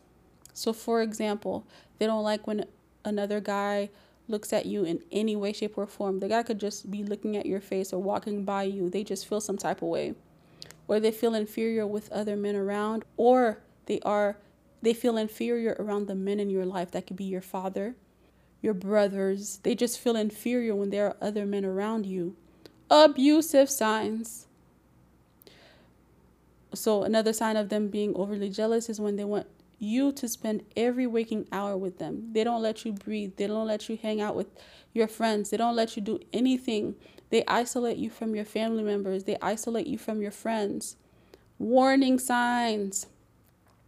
So, 0.53 0.73
for 0.73 1.03
example, 1.03 1.65
they 1.99 2.07
don't 2.07 2.25
like 2.25 2.47
when 2.47 2.67
another 3.05 3.41
guy 3.41 3.91
looks 4.27 4.53
at 4.53 4.67
you 4.67 4.85
in 4.85 5.03
any 5.13 5.37
way, 5.37 5.53
shape, 5.53 5.79
or 5.79 5.87
form. 5.87 6.21
The 6.21 6.29
guy 6.29 6.43
could 6.43 6.59
just 6.59 6.91
be 6.91 7.05
looking 7.05 7.37
at 7.37 7.47
your 7.47 7.61
face 7.61 7.93
or 7.93 8.03
walking 8.03 8.45
by 8.45 8.65
you. 8.65 8.91
They 8.91 9.05
just 9.05 9.29
feel 9.29 9.41
some 9.41 9.59
type 9.59 9.83
of 9.83 9.89
way. 9.89 10.15
Or 10.89 10.99
they 10.99 11.13
feel 11.13 11.35
inferior 11.35 11.87
with 11.87 12.11
other 12.11 12.37
men 12.37 12.57
around, 12.57 13.05
or 13.17 13.59
they 13.87 14.01
are 14.01 14.37
they 14.85 14.95
feel 14.95 15.17
inferior 15.17 15.77
around 15.79 16.07
the 16.07 16.15
men 16.15 16.41
in 16.41 16.51
your 16.51 16.67
life. 16.67 16.91
That 16.93 17.07
could 17.07 17.17
be 17.17 17.25
your 17.25 17.41
father, 17.41 17.95
your 18.63 18.75
brothers. 18.75 19.61
They 19.63 19.75
just 19.75 19.99
feel 19.99 20.17
inferior 20.17 20.75
when 20.75 20.91
there 20.91 21.07
are 21.07 21.17
other 21.21 21.47
men 21.47 21.65
around 21.65 22.07
you. 22.07 22.37
Abusive 22.91 23.71
signs. 23.71 24.47
So, 26.75 27.05
another 27.05 27.33
sign 27.33 27.57
of 27.57 27.69
them 27.69 27.89
being 27.89 28.15
overly 28.17 28.51
jealous 28.51 28.89
is 28.89 29.01
when 29.01 29.17
they 29.17 29.25
want 29.25 29.47
you 29.79 30.13
to 30.13 30.29
spend 30.29 30.65
every 30.77 31.07
waking 31.07 31.47
hour 31.53 31.77
with 31.77 31.99
them. 31.99 32.31
They 32.33 32.45
don't 32.45 32.63
let 32.63 32.85
you 32.85 32.93
breathe. 32.93 33.37
They 33.37 33.47
don't 33.47 33.67
let 33.67 33.89
you 33.89 33.99
hang 34.01 34.21
out 34.21 34.35
with 34.35 34.49
your 34.93 35.09
friends. 35.09 35.51
They 35.51 35.57
don't 35.57 35.77
let 35.77 35.97
you 35.97 36.03
do 36.03 36.21
anything. 36.33 36.97
They 37.31 37.45
isolate 37.47 37.97
you 37.97 38.11
from 38.11 38.35
your 38.35 38.45
family 38.45 38.83
members. 38.83 39.25
They 39.25 39.37
isolate 39.41 39.87
you 39.87 39.99
from 39.99 40.21
your 40.21 40.31
friends. 40.31 40.97
Warning 41.59 42.19
signs. 42.19 43.07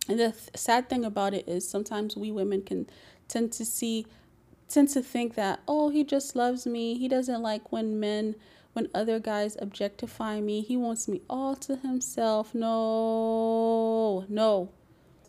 And 0.09 0.19
the 0.21 0.31
th- 0.31 0.51
sad 0.55 0.89
thing 0.89 1.05
about 1.05 1.35
it 1.35 1.49
is 1.49 1.69
sometimes 1.69 2.17
we 2.17 2.31
women 2.31 2.63
can 2.63 2.89
tend 3.29 3.53
to 3.53 3.65
see 3.65 4.07
tend 4.69 4.89
to 4.91 5.03
think 5.03 5.35
that, 5.37 5.61
oh, 5.69 5.91
he 5.91 6.05
just 6.05 6.35
loves 6.35 6.67
me. 6.67 6.99
He 6.99 7.09
doesn't 7.09 7.43
like 7.43 7.71
when 7.71 8.01
men, 8.01 8.35
when 8.73 8.89
other 8.95 9.21
guys 9.21 9.57
objectify 9.61 10.41
me. 10.41 10.61
He 10.61 10.77
wants 10.77 11.07
me 11.07 11.23
all 11.31 11.55
to 11.57 11.77
himself. 11.77 12.55
No, 12.55 14.25
no. 14.29 14.71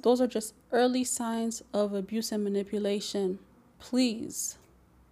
Those 0.02 0.22
are 0.22 0.28
just 0.28 0.54
early 0.72 1.04
signs 1.04 1.64
of 1.74 1.94
abuse 1.94 2.32
and 2.32 2.44
manipulation. 2.44 3.40
Please, 3.80 4.58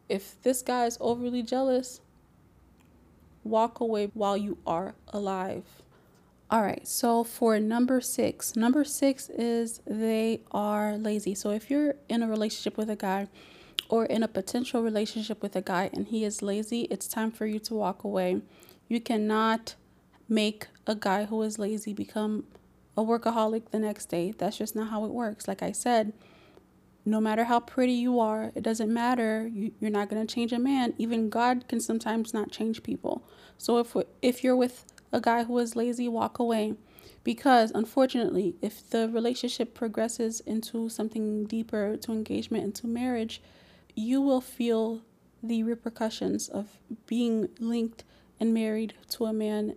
if 0.10 0.42
this 0.42 0.62
guy 0.62 0.86
is 0.86 0.98
overly 1.00 1.44
jealous, 1.44 2.02
walk 3.44 3.80
away 3.80 4.10
while 4.14 4.38
you 4.38 4.58
are 4.66 4.96
alive. 5.10 5.84
All 6.52 6.62
right, 6.62 6.88
so 6.88 7.24
for 7.24 7.60
number 7.60 8.00
six, 8.02 8.56
number 8.56 8.84
six 8.84 9.30
is 9.30 9.82
they 9.88 10.42
are 10.52 10.96
lazy. 10.96 11.34
So 11.34 11.50
if 11.50 11.72
you're 11.72 11.96
in 12.08 12.22
a 12.22 12.28
relationship 12.28 12.78
with 12.78 12.88
a 12.90 12.96
guy 12.96 13.28
or 13.90 14.06
in 14.06 14.22
a 14.22 14.28
potential 14.28 14.84
relationship 14.84 15.42
with 15.42 15.56
a 15.56 15.62
guy 15.62 15.90
and 15.92 16.08
he 16.08 16.24
is 16.24 16.44
lazy, 16.44 16.82
it's 16.92 17.08
time 17.08 17.32
for 17.32 17.48
you 17.48 17.58
to 17.60 17.74
walk 17.74 18.04
away. 18.04 18.42
You 18.88 19.02
cannot 19.02 19.74
make 20.30 20.68
a 20.86 20.94
guy 20.94 21.26
who 21.26 21.42
is 21.42 21.58
lazy 21.58 21.94
become 21.94 22.46
a 22.96 23.02
workaholic 23.02 23.72
the 23.72 23.80
next 23.80 24.06
day. 24.06 24.32
That's 24.38 24.58
just 24.58 24.76
not 24.76 24.90
how 24.92 25.04
it 25.06 25.12
works. 25.12 25.48
Like 25.48 25.64
I 25.64 25.72
said, 25.72 26.14
no 27.06 27.20
matter 27.20 27.46
how 27.46 27.60
pretty 27.60 27.94
you 27.94 28.20
are, 28.20 28.52
it 28.56 28.64
doesn't 28.64 28.94
matter. 28.94 29.50
You, 29.52 29.72
you're 29.80 29.92
not 29.92 30.10
going 30.10 30.26
to 30.26 30.34
change 30.34 30.54
a 30.54 30.60
man. 30.60 30.94
Even 30.98 31.30
God 31.30 31.68
can 31.68 31.80
sometimes 31.80 32.34
not 32.34 32.52
change 32.52 32.84
people. 32.84 33.28
So 33.58 33.78
if 33.80 33.96
if 34.22 34.44
you're 34.44 34.56
with 34.56 34.86
a 35.12 35.22
guy 35.22 35.44
who 35.44 35.58
is 35.60 35.76
lazy, 35.76 36.08
walk 36.08 36.40
away. 36.40 36.76
Because 37.24 37.72
unfortunately, 37.72 38.56
if 38.62 38.88
the 38.90 39.10
relationship 39.10 39.74
progresses 39.74 40.42
into 40.42 40.90
something 40.90 41.46
deeper, 41.46 41.98
to 41.98 42.12
engagement, 42.12 42.64
into 42.64 42.88
marriage, 42.88 43.42
you 43.96 44.22
will 44.22 44.42
feel 44.42 45.02
the 45.42 45.64
repercussions 45.64 46.50
of 46.50 46.78
being 47.08 47.50
linked 47.60 48.04
and 48.40 48.54
married 48.54 48.94
to 49.10 49.26
a 49.26 49.34
man 49.34 49.76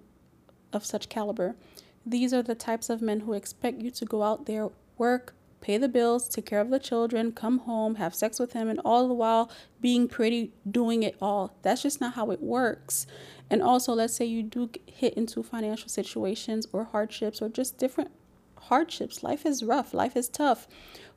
of 0.72 0.84
such 0.84 1.08
caliber. 1.08 1.56
These 2.04 2.34
are 2.34 2.42
the 2.42 2.54
types 2.54 2.90
of 2.90 3.00
men 3.00 3.20
who 3.20 3.32
expect 3.32 3.80
you 3.80 3.90
to 3.92 4.04
go 4.04 4.22
out 4.22 4.46
there, 4.46 4.68
work, 4.96 5.34
pay 5.60 5.78
the 5.78 5.88
bills, 5.88 6.28
take 6.28 6.46
care 6.46 6.60
of 6.60 6.70
the 6.70 6.78
children, 6.78 7.32
come 7.32 7.58
home, 7.60 7.96
have 7.96 8.14
sex 8.14 8.38
with 8.38 8.52
him, 8.52 8.68
and 8.68 8.80
all 8.84 9.08
the 9.08 9.14
while 9.14 9.50
being 9.80 10.08
pretty, 10.08 10.52
doing 10.70 11.02
it 11.02 11.16
all. 11.20 11.54
That's 11.62 11.82
just 11.82 12.00
not 12.00 12.14
how 12.14 12.30
it 12.30 12.42
works. 12.42 13.06
And 13.50 13.62
also, 13.62 13.92
let's 13.94 14.14
say 14.14 14.24
you 14.24 14.42
do 14.42 14.70
hit 14.86 15.14
into 15.14 15.42
financial 15.42 15.88
situations 15.88 16.66
or 16.72 16.84
hardships 16.84 17.40
or 17.40 17.48
just 17.48 17.78
different 17.78 18.10
hardships. 18.56 19.22
Life 19.22 19.46
is 19.46 19.62
rough, 19.62 19.94
life 19.94 20.16
is 20.16 20.28
tough. 20.28 20.68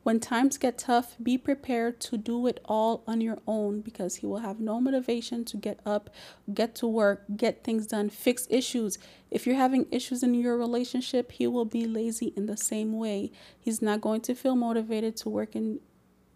When 0.03 0.20
times 0.20 0.58
get 0.58 0.79
tough, 0.79 1.15
be 1.22 1.38
prepared 1.38 2.00
to 2.01 2.17
do 2.17 2.48
it 2.48 2.60
all 2.65 3.03
on 3.05 3.22
your 3.22 3.38
own 3.46 3.81
because 3.81 4.15
he 4.15 4.25
will 4.25 4.39
have 4.39 4.60
no 4.60 4.81
motivation 4.81 5.46
to 5.46 5.58
get 5.58 5.79
up, 5.86 6.10
get 6.51 6.74
to 6.75 6.88
work, 6.88 7.24
get 7.38 7.63
things 7.63 7.86
done, 7.86 8.10
fix 8.10 8.48
issues. 8.50 8.98
If 9.29 9.46
you're 9.46 9.55
having 9.55 9.86
issues 9.91 10.24
in 10.24 10.34
your 10.34 10.58
relationship, 10.58 11.31
he 11.34 11.46
will 11.46 11.65
be 11.65 11.86
lazy 11.86 12.34
in 12.36 12.48
the 12.48 12.58
same 12.58 12.98
way. 12.98 13.31
He's 13.60 13.81
not 13.81 14.01
going 14.01 14.22
to 14.22 14.34
feel 14.34 14.55
motivated 14.55 15.15
to 15.17 15.29
work 15.29 15.55
in 15.55 15.79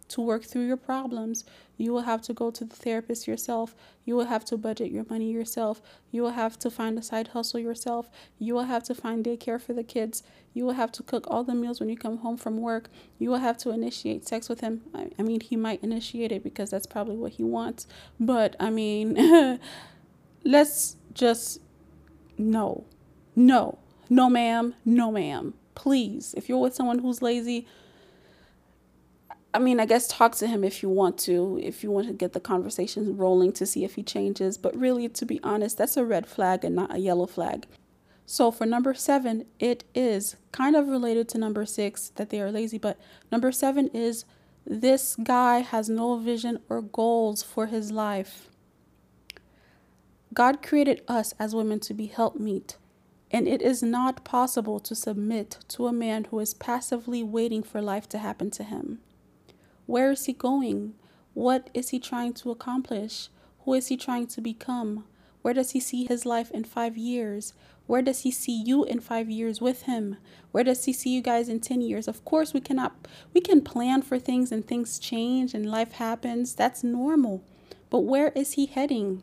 to 0.09 0.21
work 0.21 0.43
through 0.43 0.67
your 0.67 0.77
problems. 0.77 1.45
You 1.77 1.91
will 1.91 2.01
have 2.01 2.21
to 2.23 2.33
go 2.33 2.51
to 2.51 2.63
the 2.63 2.75
therapist 2.75 3.27
yourself. 3.27 3.75
You 4.05 4.15
will 4.15 4.25
have 4.25 4.45
to 4.45 4.57
budget 4.57 4.91
your 4.91 5.05
money 5.09 5.31
yourself. 5.31 5.81
You 6.11 6.21
will 6.21 6.31
have 6.31 6.57
to 6.59 6.69
find 6.69 6.97
a 6.97 7.01
side 7.01 7.29
hustle 7.29 7.59
yourself. 7.59 8.09
You 8.39 8.53
will 8.53 8.63
have 8.63 8.83
to 8.83 8.95
find 8.95 9.25
daycare 9.25 9.61
for 9.61 9.73
the 9.73 9.83
kids. 9.83 10.23
You 10.53 10.65
will 10.65 10.73
have 10.73 10.91
to 10.93 11.03
cook 11.03 11.25
all 11.27 11.43
the 11.43 11.55
meals 11.55 11.79
when 11.79 11.89
you 11.89 11.97
come 11.97 12.17
home 12.17 12.37
from 12.37 12.57
work. 12.57 12.89
You 13.19 13.29
will 13.29 13.39
have 13.39 13.57
to 13.59 13.71
initiate 13.71 14.27
sex 14.27 14.47
with 14.47 14.61
him. 14.61 14.81
I, 14.93 15.09
I 15.19 15.23
mean, 15.23 15.41
he 15.41 15.55
might 15.55 15.83
initiate 15.83 16.31
it 16.31 16.43
because 16.43 16.69
that's 16.69 16.87
probably 16.87 17.17
what 17.17 17.33
he 17.33 17.43
wants. 17.43 17.87
But 18.19 18.55
I 18.59 18.69
mean, 18.69 19.59
let's 20.45 20.95
just 21.13 21.59
no, 22.37 22.85
no, 23.35 23.79
no, 24.09 24.29
ma'am, 24.29 24.75
no, 24.83 25.11
ma'am. 25.11 25.53
Please, 25.73 26.33
if 26.37 26.47
you're 26.47 26.59
with 26.59 26.75
someone 26.75 26.99
who's 26.99 27.21
lazy, 27.21 27.67
I 29.55 29.59
mean, 29.59 29.79
I 29.79 29.85
guess 29.85 30.09
talk 30.09 30.35
to 30.35 30.47
him 30.47 30.65
if 30.65 30.83
you 30.83 30.89
want 30.89 31.17
to, 31.19 31.57
if 31.63 31.81
you 31.81 31.89
want 31.89 32.07
to 32.07 32.13
get 32.13 32.33
the 32.33 32.41
conversation 32.41 33.15
rolling 33.15 33.53
to 33.53 33.65
see 33.65 33.85
if 33.85 33.95
he 33.95 34.03
changes. 34.03 34.57
But 34.57 34.75
really, 34.75 35.07
to 35.07 35.25
be 35.25 35.39
honest, 35.43 35.77
that's 35.77 35.95
a 35.95 36.03
red 36.03 36.27
flag 36.27 36.65
and 36.65 36.75
not 36.75 36.93
a 36.93 36.99
yellow 36.99 37.25
flag. 37.25 37.65
So 38.25 38.51
for 38.51 38.65
number 38.65 38.93
seven, 38.93 39.45
it 39.57 39.85
is 39.95 40.35
kind 40.51 40.75
of 40.75 40.89
related 40.89 41.29
to 41.29 41.37
number 41.37 41.65
six 41.65 42.09
that 42.15 42.31
they 42.31 42.41
are 42.41 42.51
lazy. 42.51 42.77
But 42.77 42.99
number 43.31 43.51
seven 43.53 43.87
is 43.93 44.25
this 44.65 45.15
guy 45.15 45.59
has 45.59 45.89
no 45.89 46.17
vision 46.17 46.59
or 46.67 46.81
goals 46.81 47.41
for 47.41 47.67
his 47.67 47.91
life. 47.91 48.49
God 50.33 50.61
created 50.61 51.01
us 51.07 51.33
as 51.39 51.55
women 51.55 51.79
to 51.81 51.93
be 51.93 52.07
helpmeet, 52.07 52.75
and 53.31 53.47
it 53.47 53.61
is 53.61 53.81
not 53.81 54.25
possible 54.25 54.81
to 54.81 54.93
submit 54.93 55.59
to 55.69 55.87
a 55.87 55.93
man 55.93 56.25
who 56.25 56.39
is 56.39 56.53
passively 56.53 57.23
waiting 57.23 57.63
for 57.63 57.81
life 57.81 58.09
to 58.09 58.17
happen 58.17 58.51
to 58.51 58.63
him. 58.63 58.99
Where 59.85 60.11
is 60.11 60.25
he 60.25 60.33
going? 60.33 60.93
What 61.33 61.69
is 61.73 61.89
he 61.89 61.99
trying 61.99 62.33
to 62.35 62.51
accomplish? 62.51 63.29
Who 63.65 63.73
is 63.73 63.87
he 63.87 63.97
trying 63.97 64.27
to 64.27 64.41
become? 64.41 65.05
Where 65.41 65.53
does 65.53 65.71
he 65.71 65.79
see 65.79 66.05
his 66.05 66.25
life 66.25 66.49
in 66.51 66.63
five 66.63 66.97
years? 66.97 67.53
Where 67.87 68.01
does 68.01 68.21
he 68.21 68.31
see 68.31 68.63
you 68.63 68.83
in 68.83 68.99
five 68.99 69.29
years 69.29 69.61
with 69.61 69.83
him? 69.83 70.17
Where 70.51 70.63
does 70.63 70.85
he 70.85 70.93
see 70.93 71.11
you 71.11 71.21
guys 71.21 71.49
in 71.49 71.59
10 71.59 71.81
years? 71.81 72.07
Of 72.07 72.25
course, 72.25 72.53
we 72.53 72.61
cannot, 72.61 73.07
we 73.33 73.41
can 73.41 73.61
plan 73.61 74.01
for 74.01 74.17
things 74.17 74.51
and 74.51 74.65
things 74.65 74.97
change 74.97 75.53
and 75.53 75.69
life 75.69 75.93
happens. 75.93 76.55
That's 76.55 76.83
normal. 76.83 77.43
But 77.91 77.99
where 77.99 78.29
is 78.29 78.53
he 78.53 78.65
heading? 78.65 79.21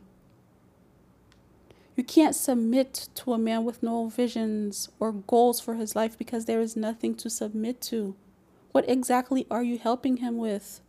You 1.97 2.05
can't 2.05 2.37
submit 2.37 3.09
to 3.17 3.33
a 3.33 3.39
man 3.39 3.65
with 3.65 3.83
no 3.83 4.09
visions 4.09 4.89
or 5.01 5.13
goals 5.13 5.61
for 5.61 5.75
his 5.75 5.97
life 5.97 6.17
because 6.17 6.45
there 6.45 6.61
is 6.61 6.77
nothing 6.77 7.15
to 7.17 7.29
submit 7.29 7.81
to. 7.83 8.15
What 8.73 8.89
exactly 8.89 9.47
are 9.51 9.63
you 9.63 9.79
helping 9.79 10.19
him 10.19 10.39
with? 10.39 10.81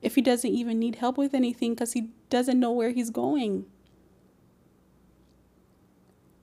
If 0.00 0.14
he 0.14 0.22
doesn't 0.22 0.50
even 0.50 0.78
need 0.78 0.96
help 0.96 1.18
with 1.18 1.34
anything 1.34 1.74
because 1.74 1.92
he 1.92 2.10
doesn't 2.30 2.58
know 2.58 2.70
where 2.70 2.90
he's 2.90 3.10
going. 3.10 3.66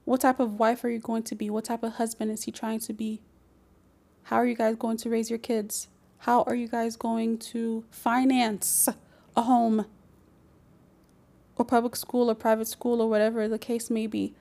What 0.04 0.20
type 0.20 0.38
of 0.38 0.58
wife 0.58 0.84
are 0.84 0.90
you 0.90 1.00
going 1.00 1.24
to 1.24 1.34
be? 1.34 1.50
What 1.50 1.64
type 1.64 1.82
of 1.82 1.94
husband 1.94 2.30
is 2.30 2.44
he 2.44 2.52
trying 2.52 2.80
to 2.80 2.92
be? 2.92 3.22
How 4.24 4.36
are 4.36 4.46
you 4.46 4.54
guys 4.54 4.76
going 4.76 4.98
to 4.98 5.10
raise 5.10 5.30
your 5.30 5.38
kids? 5.38 5.88
How 6.18 6.42
are 6.42 6.54
you 6.54 6.68
guys 6.68 6.96
going 6.96 7.38
to 7.38 7.84
finance 7.90 8.88
a 9.36 9.42
home 9.42 9.86
or 11.56 11.64
public 11.64 11.96
school 11.96 12.30
or 12.30 12.34
private 12.34 12.68
school 12.68 13.00
or 13.00 13.08
whatever 13.08 13.48
the 13.48 13.58
case 13.58 13.90
may 13.90 14.06
be? 14.06 14.34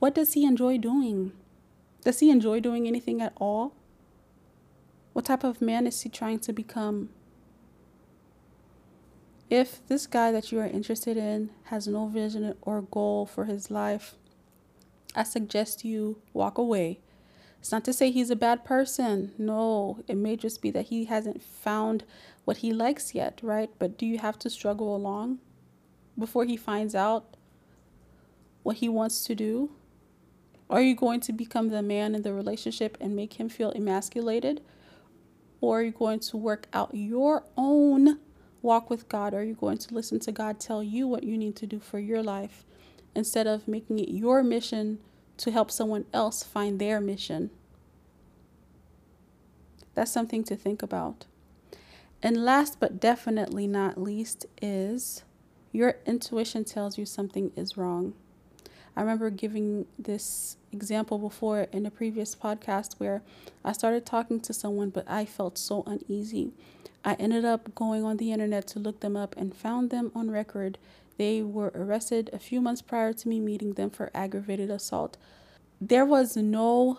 What 0.00 0.14
does 0.14 0.32
he 0.32 0.44
enjoy 0.44 0.78
doing? 0.78 1.32
Does 2.02 2.20
he 2.20 2.30
enjoy 2.30 2.60
doing 2.60 2.86
anything 2.86 3.20
at 3.22 3.32
all? 3.36 3.74
What 5.12 5.24
type 5.24 5.44
of 5.44 5.60
man 5.60 5.86
is 5.86 6.02
he 6.02 6.08
trying 6.08 6.38
to 6.40 6.52
become? 6.52 7.10
If 9.48 9.84
this 9.88 10.06
guy 10.06 10.30
that 10.30 10.52
you 10.52 10.60
are 10.60 10.66
interested 10.66 11.16
in 11.16 11.50
has 11.64 11.88
no 11.88 12.06
vision 12.06 12.54
or 12.62 12.82
goal 12.82 13.26
for 13.26 13.46
his 13.46 13.70
life, 13.70 14.14
I 15.14 15.24
suggest 15.24 15.84
you 15.84 16.22
walk 16.32 16.56
away. 16.56 17.00
It's 17.58 17.72
not 17.72 17.84
to 17.84 17.92
say 17.92 18.10
he's 18.10 18.30
a 18.30 18.36
bad 18.36 18.64
person. 18.64 19.32
No, 19.36 19.98
it 20.06 20.16
may 20.16 20.36
just 20.36 20.62
be 20.62 20.70
that 20.70 20.86
he 20.86 21.06
hasn't 21.06 21.42
found 21.42 22.04
what 22.44 22.58
he 22.58 22.72
likes 22.72 23.14
yet, 23.14 23.40
right? 23.42 23.70
But 23.78 23.98
do 23.98 24.06
you 24.06 24.18
have 24.18 24.38
to 24.40 24.50
struggle 24.50 24.94
along 24.94 25.40
before 26.18 26.44
he 26.44 26.56
finds 26.56 26.94
out 26.94 27.36
what 28.62 28.76
he 28.76 28.88
wants 28.88 29.24
to 29.24 29.34
do? 29.34 29.70
Are 30.70 30.80
you 30.80 30.94
going 30.94 31.20
to 31.20 31.32
become 31.32 31.68
the 31.68 31.82
man 31.82 32.14
in 32.14 32.22
the 32.22 32.32
relationship 32.32 32.96
and 33.00 33.16
make 33.16 33.34
him 33.34 33.48
feel 33.48 33.72
emasculated? 33.72 34.62
Or 35.60 35.80
are 35.80 35.82
you 35.82 35.92
going 35.92 36.20
to 36.20 36.36
work 36.36 36.66
out 36.72 36.90
your 36.94 37.44
own 37.56 38.18
walk 38.62 38.90
with 38.90 39.08
God? 39.08 39.34
Are 39.34 39.44
you 39.44 39.54
going 39.54 39.78
to 39.78 39.94
listen 39.94 40.20
to 40.20 40.32
God 40.32 40.58
tell 40.58 40.82
you 40.82 41.06
what 41.06 41.24
you 41.24 41.36
need 41.36 41.56
to 41.56 41.66
do 41.66 41.80
for 41.80 41.98
your 41.98 42.22
life 42.22 42.64
instead 43.14 43.46
of 43.46 43.68
making 43.68 43.98
it 43.98 44.08
your 44.08 44.42
mission 44.42 44.98
to 45.38 45.50
help 45.50 45.70
someone 45.70 46.06
else 46.12 46.42
find 46.42 46.78
their 46.78 47.00
mission? 47.00 47.50
That's 49.94 50.12
something 50.12 50.44
to 50.44 50.56
think 50.56 50.82
about. 50.82 51.26
And 52.22 52.44
last 52.44 52.78
but 52.80 53.00
definitely 53.00 53.66
not 53.66 54.00
least 54.00 54.46
is 54.60 55.24
your 55.72 55.96
intuition 56.06 56.64
tells 56.64 56.98
you 56.98 57.06
something 57.06 57.52
is 57.56 57.76
wrong. 57.76 58.14
I 59.00 59.02
remember 59.02 59.30
giving 59.30 59.86
this 59.98 60.58
example 60.72 61.16
before 61.16 61.60
in 61.72 61.86
a 61.86 61.90
previous 61.90 62.34
podcast 62.34 62.96
where 62.98 63.22
I 63.64 63.72
started 63.72 64.04
talking 64.04 64.40
to 64.40 64.52
someone, 64.52 64.90
but 64.90 65.10
I 65.10 65.24
felt 65.24 65.56
so 65.56 65.82
uneasy. 65.86 66.52
I 67.02 67.14
ended 67.14 67.46
up 67.46 67.74
going 67.74 68.04
on 68.04 68.18
the 68.18 68.30
internet 68.30 68.66
to 68.66 68.78
look 68.78 69.00
them 69.00 69.16
up 69.16 69.34
and 69.38 69.56
found 69.56 69.88
them 69.88 70.12
on 70.14 70.30
record. 70.30 70.76
They 71.16 71.40
were 71.40 71.72
arrested 71.74 72.28
a 72.34 72.38
few 72.38 72.60
months 72.60 72.82
prior 72.82 73.14
to 73.14 73.26
me 73.26 73.40
meeting 73.40 73.72
them 73.72 73.88
for 73.88 74.10
aggravated 74.12 74.70
assault. 74.70 75.16
There 75.80 76.04
was 76.04 76.36
no 76.36 76.98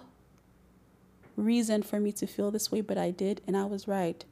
reason 1.36 1.84
for 1.84 2.00
me 2.00 2.12
to 2.14 2.26
feel 2.26 2.50
this 2.50 2.72
way, 2.72 2.82
but 2.82 2.98
I 2.98 3.12
did, 3.12 3.42
and 3.46 3.56
I 3.56 3.66
was 3.66 3.88
right. 3.88 4.26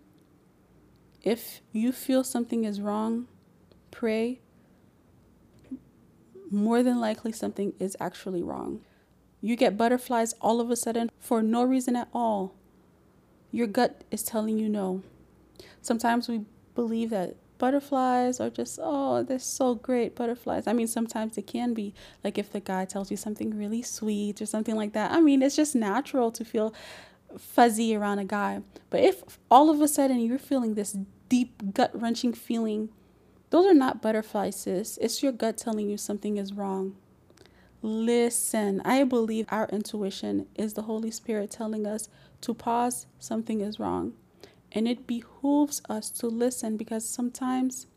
If 1.22 1.62
you 1.72 1.92
feel 1.92 2.24
something 2.24 2.64
is 2.64 2.82
wrong, 2.82 3.28
pray, 3.92 4.40
more 6.52 6.84
than 6.84 7.00
likely 7.00 7.32
something 7.32 7.74
is 7.80 7.96
actually 8.00 8.44
wrong. 8.44 8.82
You 9.42 9.56
get 9.56 9.78
butterflies 9.78 10.34
all 10.42 10.60
of 10.60 10.70
a 10.70 10.76
sudden 10.76 11.10
for 11.20 11.42
no 11.42 11.64
reason 11.64 11.96
at 11.96 12.10
all. 12.14 12.54
Your 13.52 13.68
gut 13.68 14.04
is 14.12 14.24
telling 14.24 14.58
you 14.58 14.70
no. 14.70 15.02
Sometimes 15.82 16.28
we 16.28 16.42
believe 16.76 17.10
that 17.10 17.36
butterflies 17.58 18.40
are 18.40 18.50
just, 18.50 18.80
oh, 18.82 19.24
they're 19.24 19.40
so 19.40 19.76
great, 19.76 20.16
butterflies. 20.16 20.68
I 20.68 20.74
mean, 20.74 20.88
sometimes 20.88 21.38
it 21.38 21.48
can 21.48 21.74
be 21.74 21.94
like 22.24 22.38
if 22.38 22.52
the 22.52 22.60
guy 22.60 22.86
tells 22.86 23.12
you 23.12 23.18
something 23.18 23.58
really 23.58 23.82
sweet 23.82 24.42
or 24.42 24.46
something 24.46 24.76
like 24.76 24.94
that. 24.94 25.12
I 25.12 25.20
mean, 25.20 25.42
it's 25.42 25.56
just 25.56 25.76
natural 25.76 26.32
to 26.32 26.46
feel 26.46 26.74
fuzzy 27.38 27.96
around 27.96 28.20
a 28.20 28.26
guy. 28.26 28.62
But 28.90 29.02
if 29.02 29.40
all 29.52 29.70
of 29.70 29.82
a 29.82 29.88
sudden 29.88 30.20
you're 30.20 30.40
feeling 30.40 30.74
this 30.74 30.98
deep 31.28 31.74
gut 31.74 31.92
wrenching 31.94 32.34
feeling 32.34 32.90
those 33.50 33.66
are 33.66 33.74
not 33.74 34.02
butterflies, 34.02 34.56
sis. 34.56 34.98
It's 35.02 35.24
your 35.24 35.32
gut 35.32 35.58
telling 35.58 35.90
you 35.90 35.98
something 35.98 36.38
is 36.38 36.54
wrong. 36.54 36.96
Listen, 37.82 38.82
I 38.84 39.04
believe 39.04 39.46
our 39.50 39.68
intuition 39.70 40.48
is 40.56 40.74
the 40.74 40.84
Holy 40.84 41.12
Spirit 41.12 41.50
telling 41.50 41.88
us 41.88 42.10
to 42.42 42.54
pause, 42.54 43.08
something 43.20 43.62
is 43.62 43.80
wrong. 43.80 44.14
And 44.72 44.88
it 44.88 45.08
behooves 45.08 45.82
us 45.90 46.12
to 46.12 46.28
listen 46.28 46.78
because 46.78 47.08
sometimes, 47.08 47.88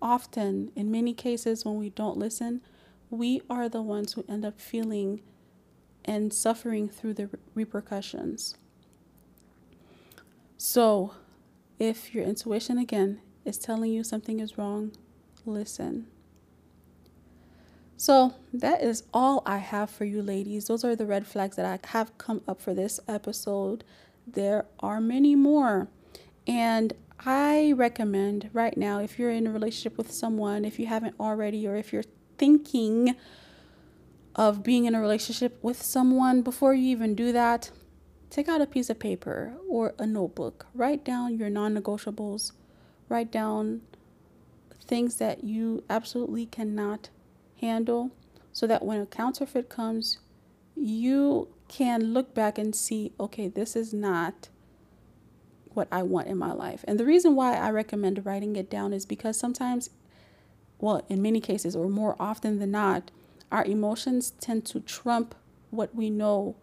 often, 0.00 0.70
in 0.76 0.90
many 0.90 1.14
cases, 1.14 1.64
when 1.64 1.76
we 1.76 1.90
don't 1.90 2.18
listen, 2.18 2.60
we 3.10 3.40
are 3.50 3.68
the 3.68 3.82
ones 3.82 4.12
who 4.12 4.24
end 4.28 4.44
up 4.44 4.60
feeling 4.60 5.22
and 6.04 6.32
suffering 6.32 6.88
through 6.88 7.14
the 7.14 7.30
repercussions. 7.54 8.56
So, 10.56 11.14
if 11.78 12.14
your 12.14 12.24
intuition 12.24 12.78
again 12.78 13.20
is 13.46 13.58
telling 13.58 13.92
you 13.92 14.04
something 14.04 14.40
is 14.40 14.58
wrong, 14.58 14.92
listen. 15.44 16.06
So, 17.96 18.34
that 18.52 18.82
is 18.82 19.04
all 19.14 19.42
I 19.46 19.58
have 19.58 19.88
for 19.88 20.04
you, 20.04 20.20
ladies. 20.20 20.66
Those 20.66 20.84
are 20.84 20.94
the 20.94 21.06
red 21.06 21.26
flags 21.26 21.56
that 21.56 21.64
I 21.64 21.88
have 21.88 22.18
come 22.18 22.42
up 22.46 22.60
for 22.60 22.74
this 22.74 23.00
episode. 23.08 23.84
There 24.26 24.66
are 24.80 25.00
many 25.00 25.34
more. 25.34 25.88
And 26.46 26.92
I 27.24 27.72
recommend 27.72 28.50
right 28.52 28.76
now, 28.76 29.00
if 29.00 29.18
you're 29.18 29.30
in 29.30 29.46
a 29.46 29.50
relationship 29.50 29.96
with 29.96 30.12
someone, 30.12 30.66
if 30.66 30.78
you 30.78 30.86
haven't 30.86 31.14
already, 31.18 31.66
or 31.66 31.76
if 31.76 31.92
you're 31.92 32.04
thinking 32.36 33.16
of 34.34 34.62
being 34.62 34.84
in 34.84 34.94
a 34.94 35.00
relationship 35.00 35.58
with 35.62 35.80
someone, 35.80 36.42
before 36.42 36.74
you 36.74 36.88
even 36.90 37.14
do 37.14 37.32
that, 37.32 37.70
take 38.28 38.48
out 38.48 38.60
a 38.60 38.66
piece 38.66 38.90
of 38.90 38.98
paper 38.98 39.54
or 39.66 39.94
a 39.98 40.06
notebook. 40.06 40.66
Write 40.74 41.02
down 41.04 41.38
your 41.38 41.48
non 41.48 41.74
negotiables. 41.74 42.52
Write 43.08 43.30
down 43.30 43.82
things 44.82 45.16
that 45.16 45.44
you 45.44 45.84
absolutely 45.90 46.46
cannot 46.46 47.10
handle 47.60 48.10
so 48.52 48.66
that 48.66 48.84
when 48.84 49.00
a 49.00 49.06
counterfeit 49.06 49.68
comes, 49.68 50.18
you 50.74 51.48
can 51.68 52.12
look 52.12 52.34
back 52.34 52.58
and 52.58 52.74
see, 52.74 53.12
okay, 53.18 53.48
this 53.48 53.76
is 53.76 53.92
not 53.92 54.48
what 55.74 55.88
I 55.92 56.02
want 56.02 56.28
in 56.28 56.38
my 56.38 56.52
life. 56.52 56.84
And 56.88 56.98
the 56.98 57.04
reason 57.04 57.34
why 57.34 57.54
I 57.54 57.70
recommend 57.70 58.24
writing 58.24 58.56
it 58.56 58.70
down 58.70 58.92
is 58.92 59.04
because 59.04 59.38
sometimes, 59.38 59.90
well, 60.78 61.04
in 61.08 61.20
many 61.20 61.40
cases, 61.40 61.76
or 61.76 61.88
more 61.88 62.16
often 62.18 62.58
than 62.58 62.70
not, 62.70 63.10
our 63.52 63.64
emotions 63.64 64.30
tend 64.40 64.64
to 64.66 64.80
trump 64.80 65.34
what 65.70 65.94
we 65.94 66.08
know 66.08 66.56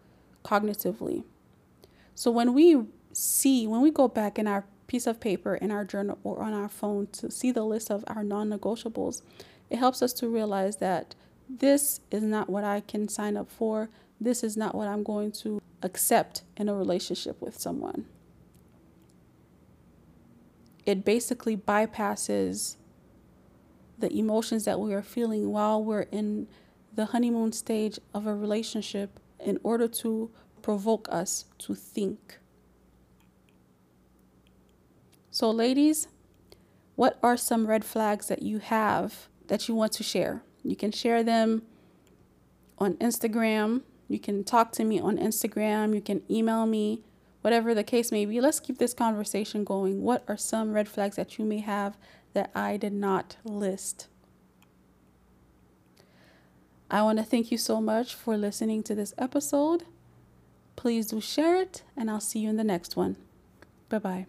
cognitively. 0.44 1.24
So 2.14 2.30
when 2.30 2.54
we 2.54 2.84
see, 3.12 3.66
when 3.66 3.80
we 3.80 3.90
go 3.90 4.08
back 4.08 4.38
in 4.38 4.46
our 4.46 4.64
piece 4.94 5.08
of 5.08 5.18
paper 5.18 5.56
in 5.56 5.72
our 5.72 5.84
journal 5.84 6.16
or 6.22 6.40
on 6.40 6.54
our 6.54 6.68
phone 6.68 7.08
to 7.08 7.28
see 7.28 7.50
the 7.50 7.64
list 7.64 7.90
of 7.90 8.04
our 8.06 8.22
non 8.22 8.48
negotiables, 8.48 9.22
it 9.68 9.76
helps 9.76 10.00
us 10.02 10.12
to 10.12 10.28
realize 10.28 10.76
that 10.76 11.16
this 11.48 12.00
is 12.12 12.22
not 12.22 12.48
what 12.48 12.62
I 12.62 12.78
can 12.78 13.08
sign 13.08 13.36
up 13.36 13.50
for. 13.50 13.88
This 14.20 14.44
is 14.44 14.56
not 14.56 14.72
what 14.72 14.86
I'm 14.86 15.02
going 15.02 15.32
to 15.42 15.60
accept 15.82 16.42
in 16.56 16.68
a 16.68 16.74
relationship 16.76 17.42
with 17.42 17.58
someone. 17.58 18.04
It 20.86 21.04
basically 21.04 21.56
bypasses 21.56 22.76
the 23.98 24.16
emotions 24.16 24.64
that 24.64 24.78
we 24.78 24.94
are 24.94 25.02
feeling 25.02 25.50
while 25.50 25.82
we're 25.82 26.06
in 26.12 26.46
the 26.94 27.06
honeymoon 27.06 27.50
stage 27.50 27.98
of 28.14 28.28
a 28.28 28.34
relationship 28.36 29.18
in 29.40 29.58
order 29.64 29.88
to 29.88 30.30
provoke 30.62 31.08
us 31.10 31.46
to 31.58 31.74
think. 31.74 32.38
So, 35.34 35.50
ladies, 35.50 36.06
what 36.94 37.18
are 37.20 37.36
some 37.36 37.66
red 37.66 37.84
flags 37.84 38.28
that 38.28 38.42
you 38.42 38.60
have 38.60 39.26
that 39.48 39.66
you 39.66 39.74
want 39.74 39.90
to 39.94 40.04
share. 40.04 40.44
You 40.62 40.76
can 40.76 40.92
share 40.92 41.24
them 41.24 41.62
on 42.78 42.94
Instagram. 42.98 43.82
You 44.06 44.20
can 44.20 44.44
talk 44.44 44.70
to 44.74 44.84
me 44.84 45.00
on 45.00 45.18
Instagram. 45.18 45.92
You 45.92 46.00
can 46.00 46.22
email 46.30 46.66
me, 46.66 47.02
whatever 47.40 47.74
the 47.74 47.82
case 47.82 48.12
may 48.12 48.24
be. 48.24 48.40
Let's 48.40 48.60
keep 48.60 48.78
this 48.78 48.94
conversation 48.94 49.64
going. 49.64 50.02
What 50.02 50.22
are 50.28 50.36
some 50.36 50.72
red 50.72 50.88
flags 50.88 51.16
that 51.16 51.36
you 51.36 51.44
may 51.44 51.58
have 51.58 51.98
that 52.32 52.52
I 52.54 52.76
did 52.76 52.92
not 52.92 53.36
list? 53.42 54.06
I 56.88 57.02
want 57.02 57.18
to 57.18 57.24
thank 57.24 57.50
you 57.50 57.58
so 57.58 57.80
much 57.80 58.14
for 58.14 58.36
listening 58.36 58.84
to 58.84 58.94
this 58.94 59.12
episode. 59.18 59.82
Please 60.76 61.08
do 61.08 61.20
share 61.20 61.56
it, 61.56 61.82
and 61.96 62.08
I'll 62.08 62.20
see 62.20 62.38
you 62.38 62.50
in 62.50 62.56
the 62.56 62.62
next 62.62 62.94
one. 62.94 63.16
Bye 63.88 63.98
bye. 63.98 64.26